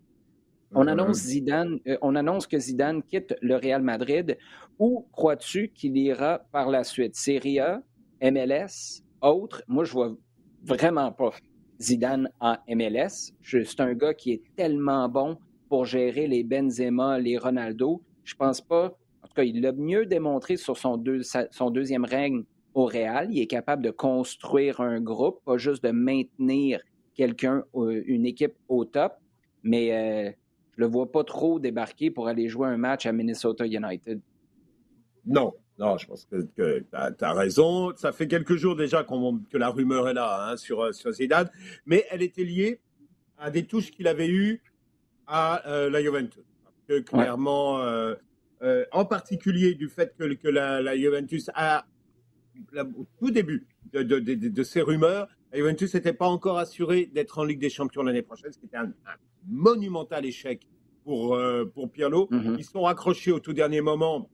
[0.75, 4.37] On annonce, Zidane, euh, on annonce que Zidane quitte le Real Madrid.
[4.79, 7.15] Où crois-tu qu'il ira par la suite?
[7.17, 7.83] Serie A,
[8.23, 9.63] MLS, autre?
[9.69, 10.17] Moi, je vois
[10.63, 11.31] vraiment pas
[11.81, 13.33] Zidane en MLS.
[13.43, 18.03] C'est un gars qui est tellement bon pour gérer les Benzema, les Ronaldo.
[18.25, 18.97] Je pense pas
[19.43, 21.03] il l'a mieux démontré sur son,
[21.51, 22.45] son deuxième règne
[22.75, 23.29] au Real.
[23.31, 26.81] Il est capable de construire un groupe, pas juste de maintenir
[27.15, 29.15] quelqu'un, euh, une équipe au top.
[29.63, 30.33] Mais euh,
[30.77, 34.21] je le vois pas trop débarquer pour aller jouer un match à Minnesota United.
[35.27, 37.95] Non, non, je pense que, tu as, raison.
[37.97, 41.51] Ça fait quelques jours déjà que la rumeur est là hein, sur, sur Zidane,
[41.87, 42.81] mais elle était liée
[43.39, 44.63] à des touches qu'il avait eues
[45.27, 46.45] à euh, la Juventus.
[46.87, 48.15] que clairement, euh,
[48.93, 51.87] en particulier du fait que, la, Juventus a,
[52.77, 57.61] au tout début de, ces rumeurs, la Juventus n'était pas encore assurée d'être en Ligue
[57.61, 58.93] des Champions l'année prochaine, ce qui était un,
[59.47, 60.67] monumental échec
[61.05, 62.29] pour, euh, pour Pirlo.
[62.31, 62.57] Mm-hmm.
[62.59, 64.29] Ils sont raccrochés au tout dernier moment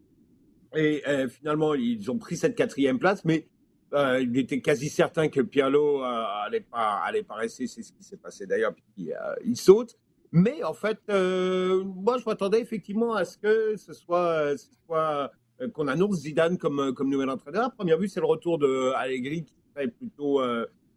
[0.75, 3.47] et euh, finalement, ils ont pris cette quatrième place, mais
[3.93, 7.67] Euh, il était quasi certain que Pialo euh, allait pas allait pas rester.
[7.67, 8.73] C'est ce qui s'est passé d'ailleurs.
[8.73, 9.11] Puis
[9.45, 9.99] il saute.
[10.31, 15.33] Mais en fait, moi, je m'attendais effectivement à ce que ce soit, ce soit
[15.73, 17.65] qu'on annonce Zidane comme comme nouvel entraîneur.
[17.65, 20.41] À première vue, c'est le retour de Allegri qui serait plutôt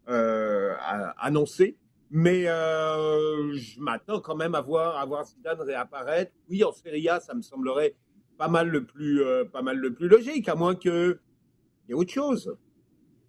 [0.07, 1.77] annoncé.
[2.11, 6.31] Mais je m'attends quand même à voir, à voir Zidane réapparaître.
[6.49, 7.95] Oui, en Serie A, ça me semblerait
[8.37, 11.19] pas mal le plus, pas mal le plus logique, à moins que
[11.85, 12.55] il y ait autre chose.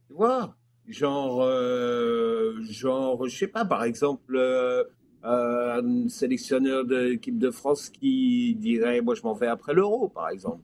[0.07, 0.57] Tu vois
[0.87, 4.85] Genre, euh, genre, je sais pas, par exemple, euh,
[5.23, 10.29] un sélectionneur de l'équipe de France qui dirait, moi, je m'en vais après l'euro, par
[10.29, 10.63] exemple.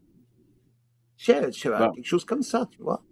[1.16, 3.02] Je sais, je sais pas, quelque chose comme ça, tu vois.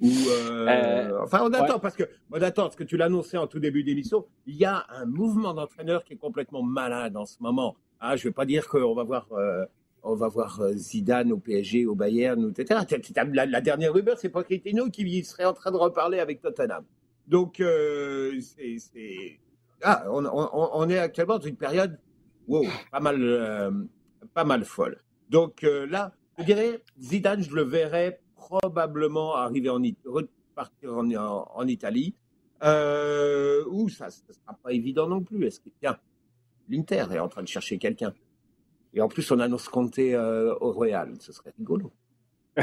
[0.00, 3.46] Ou, euh, euh enfin, on attend, parce que, on attend, parce que tu l'annonçais en
[3.46, 7.36] tout début d'émission, il y a un mouvement d'entraîneur qui est complètement malade en ce
[7.40, 7.76] moment.
[8.00, 9.64] Ah, je veux pas dire qu'on va voir euh,
[10.02, 12.80] on va voir Zidane au PSG, au Bayern, etc.
[13.32, 16.84] La, la dernière rumeur, c'est Pochettino qui serait en train de reparler avec Tottenham.
[17.26, 19.40] Donc, euh, c'est,
[19.82, 21.98] ah, on, est actuellement dans une période
[22.46, 23.88] wow, pas, mal,
[24.32, 25.02] pas mal folle.
[25.28, 30.14] Donc là, je dirais, Zidane, je le verrais probablement arriver en Italie,
[32.62, 35.46] où ça ne sera pas évident non plus.
[35.46, 35.98] Est-ce que, tiens,
[36.68, 38.12] l'Inter est en train de chercher quelqu'un
[38.96, 41.12] et en plus, on annonce compter euh, au Royal.
[41.20, 41.92] Ce serait rigolo.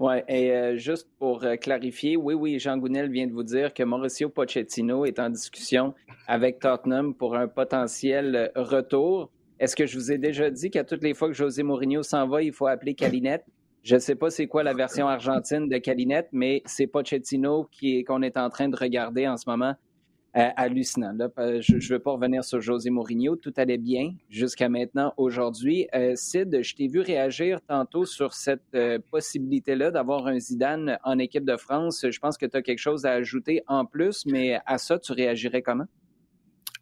[0.00, 3.72] oui, et euh, juste pour euh, clarifier, oui, oui, Jean Gounel vient de vous dire
[3.72, 5.94] que Mauricio Pochettino est en discussion
[6.26, 9.30] avec Tottenham pour un potentiel retour.
[9.60, 12.26] Est-ce que je vous ai déjà dit qu'à toutes les fois que José Mourinho s'en
[12.26, 13.44] va, il faut appeler Calinette?
[13.84, 17.68] Je ne sais pas c'est quoi la version argentine de Calinette, mais c'est Pochettino
[18.06, 19.74] qu'on est en train de regarder en ce moment
[20.36, 21.12] euh, hallucinant.
[21.18, 23.36] je ne veux pas revenir sur José Mourinho.
[23.36, 25.86] Tout allait bien jusqu'à maintenant, aujourd'hui.
[25.94, 31.18] Euh, Sid, je t'ai vu réagir tantôt sur cette euh, possibilité-là d'avoir un Zidane en
[31.18, 32.06] équipe de France.
[32.08, 35.12] Je pense que tu as quelque chose à ajouter en plus, mais à ça, tu
[35.12, 35.86] réagirais comment?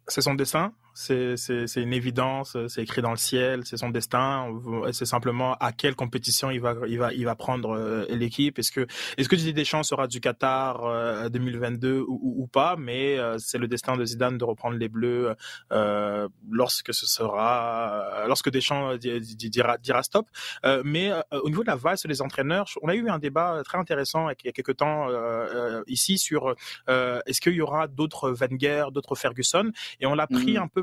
[0.07, 4.47] C'est son dessin c'est une évidence, c'est écrit dans le ciel, c'est son destin.
[4.91, 8.59] C'est simplement à quelle compétition il va il va il va prendre euh, l'équipe.
[8.59, 8.85] Est-ce que
[9.17, 12.75] est-ce que Didier Deschamps sera du Qatar 2022 euh, ou, ou, pas?
[12.77, 15.35] Mais euh, c'est le destin de Zidane de reprendre les Bleus
[15.71, 20.27] euh, lorsque ce sera lorsque Deschamps dira, dira stop.
[20.83, 24.29] mais au niveau de la valse des entraîneurs, on a eu un débat très intéressant
[24.29, 25.07] il y a quelques temps
[25.87, 26.55] ici sur
[26.87, 30.63] est-ce qu'il y aura d'autres Wenger, d'autres Ferguson, et on l'a pris mmh.
[30.63, 30.82] un peu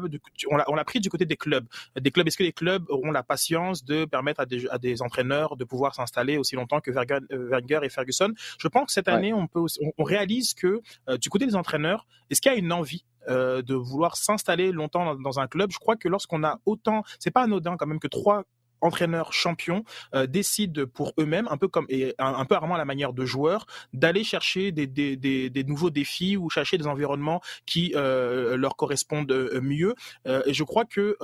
[0.51, 1.67] on l'a pris du côté des clubs.
[1.99, 5.65] Des clubs, est-ce que les clubs auront la patience de permettre à des, entraîneurs de
[5.65, 8.33] pouvoir s'installer aussi longtemps que euh, Wenger et Ferguson?
[8.59, 9.65] Je pense que cette année, on peut,
[9.99, 13.63] on, réalise que euh, du côté des entraîneurs, est-ce qu'il y a une envie euh,
[13.63, 15.71] de vouloir s'installer longtemps dans, un club?
[15.71, 18.45] Je crois que lorsqu'on a autant, c'est pas anodin quand même que trois
[18.81, 22.85] entraîneurs champions euh, décident pour eux-mêmes, un peu comme et un, peu rarement à la
[22.85, 27.41] manière de joueurs, d'aller chercher des, des, des, des, nouveaux défis ou chercher des environnements
[27.67, 29.95] qui euh, leur correspondent euh, mieux.
[30.27, 31.17] et je crois que,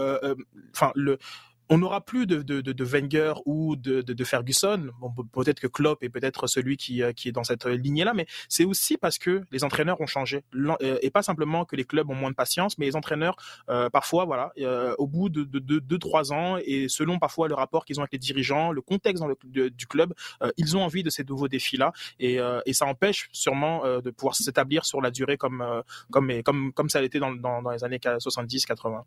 [0.72, 1.18] enfin, le
[1.68, 4.88] on n'aura plus de, de, de, Wenger ou de, de, Ferguson.
[5.00, 8.26] Bon, peut-être que Klopp est peut-être celui qui, euh, qui est dans cette lignée-là, mais
[8.48, 12.08] c'est aussi parce que les entraîneurs ont changé euh, et pas simplement que les clubs
[12.10, 13.36] ont moins de patience, mais les entraîneurs
[13.68, 14.52] euh, parfois, voilà,
[14.98, 18.18] au bout de deux trois ans et selon parfois le rapport qu'ils ont avec les
[18.18, 20.14] dirigeants, le contexte dans le, du club,
[20.56, 24.84] ils ont envie de ces nouveaux défis-là et, et ça empêche sûrement de pouvoir s'établir
[24.84, 25.64] sur la durée comme
[26.10, 29.02] comme comme comme ça été dans, dans, dans les années 70-80.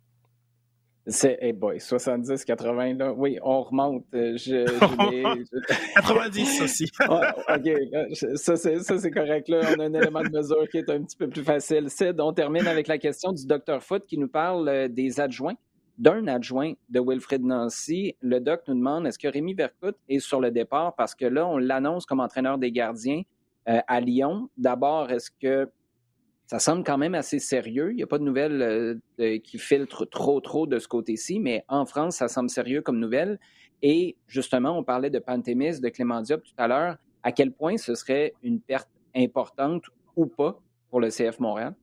[1.10, 3.14] C'est, hey boy, 70, 80, là.
[3.14, 4.06] Oui, on remonte.
[4.14, 4.66] Euh, je,
[5.96, 6.86] 90 aussi.
[7.10, 9.50] OK, ça c'est, ça c'est correct.
[9.50, 11.90] Là, on a un élément de mesure qui est un petit peu plus facile.
[11.90, 15.56] Sid, on termine avec la question du docteur Foot qui nous parle euh, des adjoints,
[15.98, 18.16] d'un adjoint de Wilfrid Nancy.
[18.22, 20.96] Le doc nous demande est-ce que Rémi Vercoute est sur le départ?
[20.96, 23.24] Parce que là, on l'annonce comme entraîneur des gardiens
[23.68, 24.50] euh, à Lyon.
[24.58, 25.70] D'abord, est-ce que
[26.50, 27.92] ça semble quand même assez sérieux.
[27.92, 31.64] Il n'y a pas de nouvelles euh, qui filtrent trop, trop de ce côté-ci, mais
[31.68, 33.40] en France, ça semble sérieux comme nouvelle.
[33.84, 36.98] Et justement, on parlait de Pantémis, de Clément Diop tout à l'heure.
[37.22, 39.84] À quel point ce serait une perte importante
[40.16, 41.76] ou pas pour le CF Montréal?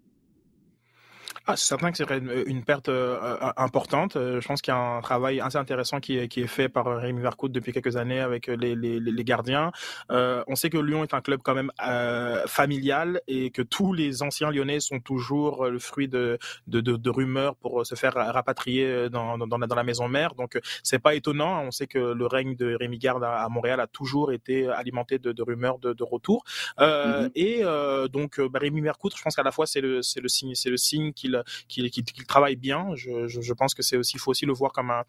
[1.48, 2.10] Ah, c'est certain que c'est
[2.48, 4.16] une, perte euh, importante.
[4.16, 6.68] Euh, je pense qu'il y a un travail assez intéressant qui est, qui est fait
[6.68, 9.70] par Rémi Vercoute depuis quelques années avec les, les, les gardiens.
[10.10, 13.92] Euh, on sait que Lyon est un club quand même euh, familial et que tous
[13.92, 16.36] les anciens lyonnais sont toujours le fruit de,
[16.66, 20.34] de, de, de rumeurs pour se faire rapatrier dans, dans, la, dans la maison mère.
[20.34, 21.62] Donc c'est pas étonnant.
[21.62, 25.30] On sait que le règne de Rémi Garde à, Montréal a toujours été alimenté de,
[25.30, 26.42] de rumeurs de, de retour.
[26.80, 27.30] Euh, mm-hmm.
[27.36, 30.70] Et donc bah, Rémi Vercoute, je pense qu'à la fois c'est le, le signe, c'est
[30.70, 31.35] le signe qu'il
[31.68, 31.90] qu'il
[32.26, 32.94] travaille bien.
[32.94, 35.04] Je, pense que c'est aussi, faut aussi le voir comme un,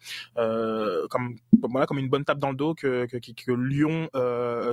[1.08, 3.06] comme voilà, comme une bonne tape dans le dos que
[3.52, 4.08] Lyon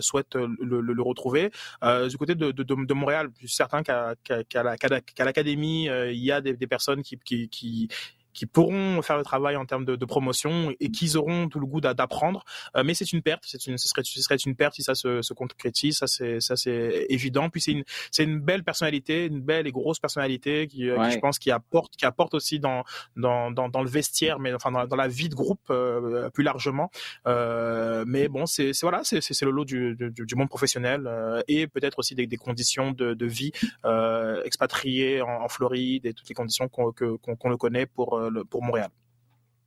[0.01, 1.51] souhaite le, retrouver.
[2.10, 4.16] du côté de, Montréal, je suis certain qu'à
[5.24, 7.89] l'académie, il y a des, personnes qui
[8.36, 11.65] qui pourront faire le travail en termes de, de promotion et qui auront tout le
[11.65, 12.43] goût d'apprendre.
[12.75, 14.93] Euh, mais c'est une perte, c'est une, ce serait, ce serait une perte si ça
[14.93, 17.49] se, se concrétise, ça c'est, ça c'est évident.
[17.49, 21.13] Puis c'est une, c'est une belle personnalité, une belle et grosse personnalité qui, euh, qui,
[21.13, 22.83] je pense, qui apporte, qui apporte aussi dans,
[23.15, 26.43] dans, dans, dans le vestiaire, mais enfin dans, dans la vie de groupe euh, plus
[26.43, 26.91] largement.
[27.27, 31.09] Euh, mais bon, c'est, c'est voilà, c'est, c'est le lot du, du, du monde professionnel
[31.47, 33.51] et peut-être aussi des, des conditions de, de vie
[34.43, 38.19] expatriées en, en, Floride et toutes les conditions qu'on, qu'on, qu'on le connaît pour
[38.49, 38.89] pour Montréal.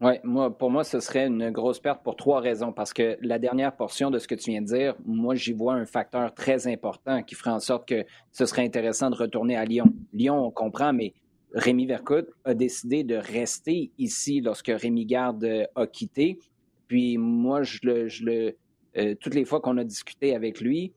[0.01, 2.73] Oui, moi, pour moi, ce serait une grosse perte pour trois raisons.
[2.73, 5.75] Parce que la dernière portion de ce que tu viens de dire, moi, j'y vois
[5.75, 9.65] un facteur très important qui ferait en sorte que ce serait intéressant de retourner à
[9.65, 9.93] Lyon.
[10.13, 11.15] Lyon, on comprend, mais
[11.53, 16.39] Rémi Vercoute a décidé de rester ici lorsque Rémi Garde euh, a quitté.
[16.87, 18.57] Puis moi, je le, je le
[18.97, 20.93] euh, toutes les fois qu'on a discuté avec lui,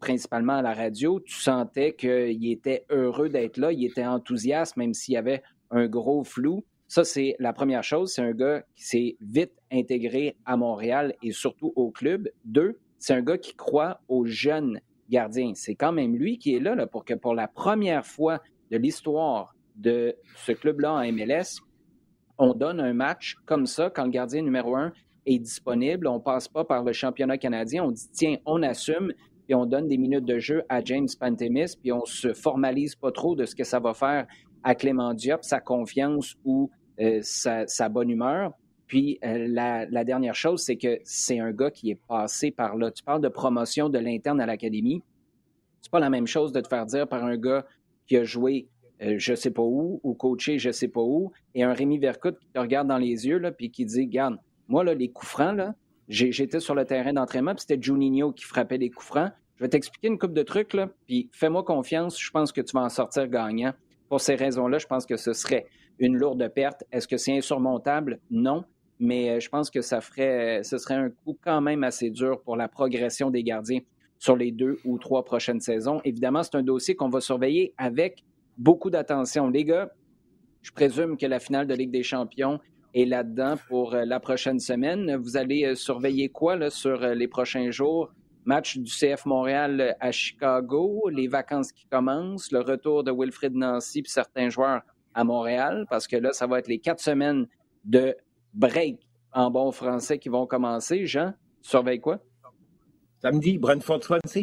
[0.00, 4.94] principalement à la radio, tu sentais qu'il était heureux d'être là, il était enthousiaste, même
[4.94, 6.64] s'il y avait un gros flou.
[6.88, 8.12] Ça, c'est la première chose.
[8.14, 12.28] C'est un gars qui s'est vite intégré à Montréal et surtout au club.
[12.44, 14.80] Deux, c'est un gars qui croit aux jeunes
[15.10, 15.52] gardiens.
[15.54, 19.54] C'est quand même lui qui est là, pour que pour la première fois de l'histoire
[19.76, 21.60] de ce club-là en MLS,
[22.38, 24.92] on donne un match comme ça quand le gardien numéro un
[25.26, 26.06] est disponible.
[26.06, 27.84] On passe pas par le championnat canadien.
[27.84, 29.12] On dit, tiens, on assume,
[29.50, 33.12] et on donne des minutes de jeu à James Pantemis, puis on se formalise pas
[33.12, 34.26] trop de ce que ça va faire
[34.62, 36.70] à Clément Diop, sa confiance ou
[37.00, 38.52] euh, sa, bonne humeur.
[38.86, 42.90] Puis euh, la, dernière chose, c'est que c'est un gars qui est passé par là.
[42.90, 45.02] Tu parles de promotion de l'interne à l'académie.
[45.80, 47.66] C'est pas la même chose de te faire dire par un gars
[48.06, 48.68] qui a joué
[49.00, 51.98] je euh, je sais pas où ou coaché je sais pas où et un Rémi
[51.98, 54.38] Vercoute qui te regarde dans les yeux là, puis qui dit Garde,
[54.68, 55.74] moi, là, les coups francs, là,
[56.08, 59.32] j'étais sur le terrain d'entraînement, puis c'était Juninho qui frappait les coups francs.
[59.56, 62.72] Je vais t'expliquer une coupe de trucs, là, puis fais-moi confiance, je pense que tu
[62.74, 63.72] vas en sortir gagnant.
[64.08, 65.66] Pour ces raisons-là, je pense que ce serait
[65.98, 66.84] une lourde perte.
[66.92, 68.20] Est-ce que c'est insurmontable?
[68.30, 68.64] Non.
[68.98, 72.40] Mais euh, je pense que ça ferait, ce serait un coup quand même assez dur
[72.42, 73.80] pour la progression des gardiens
[74.18, 76.00] sur les deux ou trois prochaines saisons.
[76.04, 78.24] Évidemment, c'est un dossier qu'on va surveiller avec
[78.56, 79.48] beaucoup d'attention.
[79.48, 79.92] Les gars,
[80.62, 82.58] je présume que la finale de Ligue des champions
[82.94, 85.14] est là-dedans pour euh, la prochaine semaine.
[85.16, 88.10] Vous allez euh, surveiller quoi sur les prochains jours?
[88.44, 94.00] Match du CF Montréal à Chicago, les vacances qui commencent, le retour de Wilfrid Nancy
[94.00, 94.80] puis certains joueurs
[95.14, 97.46] à Montréal, parce que là, ça va être les quatre semaines
[97.84, 98.16] de
[98.54, 101.06] break en bon français qui vont commencer.
[101.06, 102.20] Jean, tu surveilles quoi?
[103.20, 104.42] Samedi, Brentford Swansea.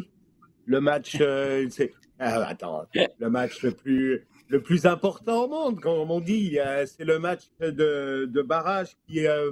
[0.66, 1.68] Le match, euh.
[2.18, 6.58] Ah, attends, le match le plus, le plus important au monde, comme on dit.
[6.58, 9.52] Euh, c'est le match de, de barrage qui, euh,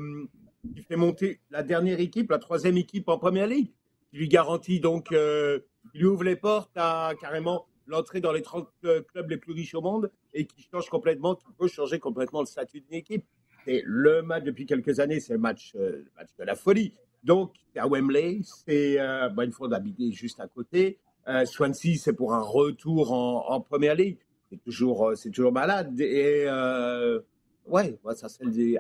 [0.74, 3.68] qui, fait monter la dernière équipe, la troisième équipe en première ligue,
[4.10, 5.62] qui lui garantit donc, il
[5.94, 9.82] lui ouvre les portes à carrément l'entrée dans les 30 clubs les plus riches au
[9.82, 13.26] monde et qui change complètement, qui peut changer complètement le statut d'une équipe.
[13.66, 16.04] Et le match depuis quelques années, c'est le match, euh,
[16.40, 16.94] de la folie.
[17.24, 21.00] Donc, c'est à Wembley, c'est euh, Brentford d'habiter juste à côté.
[21.28, 24.18] Euh, Swansea, c'est pour un retour en, en première ligue.
[24.50, 26.00] C'est toujours, euh, c'est toujours malade.
[26.02, 27.22] Et euh,
[27.66, 28.78] ouais, ça c'est le.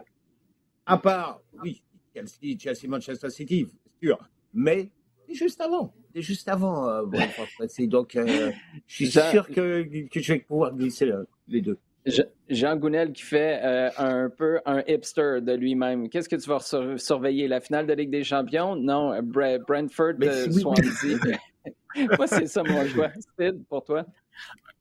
[0.86, 1.82] À part, oui,
[2.14, 4.18] Chelsea, Chelsea, Manchester City, c'est sûr.
[4.54, 4.92] Mais
[5.30, 6.88] juste avant juste avant.
[6.90, 7.04] Euh,
[7.88, 8.52] donc, euh,
[8.88, 11.78] je suis sûr que, que, je vais pouvoir glisser euh, les deux.
[12.50, 13.62] Jean Gounel qui fait
[13.98, 16.10] un peu un hipster de lui-même.
[16.10, 16.60] Qu'est-ce que tu vas
[16.98, 17.48] surveiller?
[17.48, 18.76] La finale de Ligue des Champions?
[18.76, 20.16] Non, Brentford,
[20.52, 21.18] Swansea.
[22.18, 23.10] moi, c'est ça mon choix.
[23.40, 24.06] Sid, pour toi?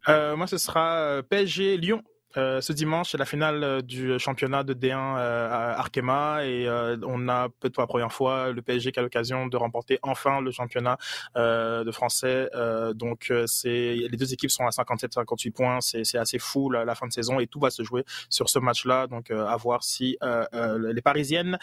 [0.09, 2.03] moi, ce sera PSG Lyon.
[2.37, 6.69] Euh, ce dimanche, c'est la finale euh, du championnat de D1 euh, à Arkema et
[7.05, 10.41] on a peut-être pour la première fois le PSG qui a l'occasion de remporter enfin
[10.41, 10.97] le championnat
[11.37, 12.49] de français.
[12.95, 17.13] donc c'est les deux équipes sont à 57-58 points, c'est assez fou la, fin de
[17.13, 19.07] saison et tout va se jouer sur ce match-là.
[19.07, 20.19] Donc à voir si
[20.53, 21.59] les Parisiennes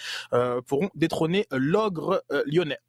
[0.66, 2.80] pourront détrôner l'ogre lyonnais.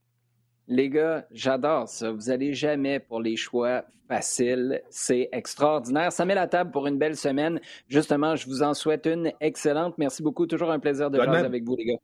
[0.73, 2.13] Les gars, j'adore ça.
[2.13, 4.81] Vous allez jamais pour les choix faciles.
[4.89, 6.13] C'est extraordinaire.
[6.13, 7.61] Ça met la table pour une belle semaine.
[7.89, 9.99] Justement, je vous en souhaite une excellente.
[9.99, 10.47] Merci beaucoup.
[10.47, 11.99] Toujours un plaisir de jouer avec vous, les gars.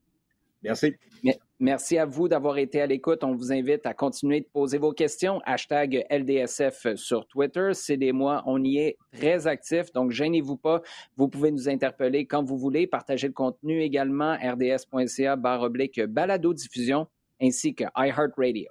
[0.65, 0.97] Merci.
[1.61, 3.23] Merci à vous d'avoir été à l'écoute.
[3.23, 5.41] On vous invite à continuer de poser vos questions.
[5.45, 7.71] Hashtag LDSF sur Twitter.
[7.73, 9.93] C'est des mois, on y est très actif.
[9.93, 10.83] Donc, gênez-vous pas.
[11.17, 12.89] Vous pouvez nous interpeller quand vous voulez.
[12.89, 14.35] Partagez le contenu également.
[14.35, 17.07] rds.ca barre oblique balado diffusion
[17.41, 18.67] and Seeker, iHeartRadio.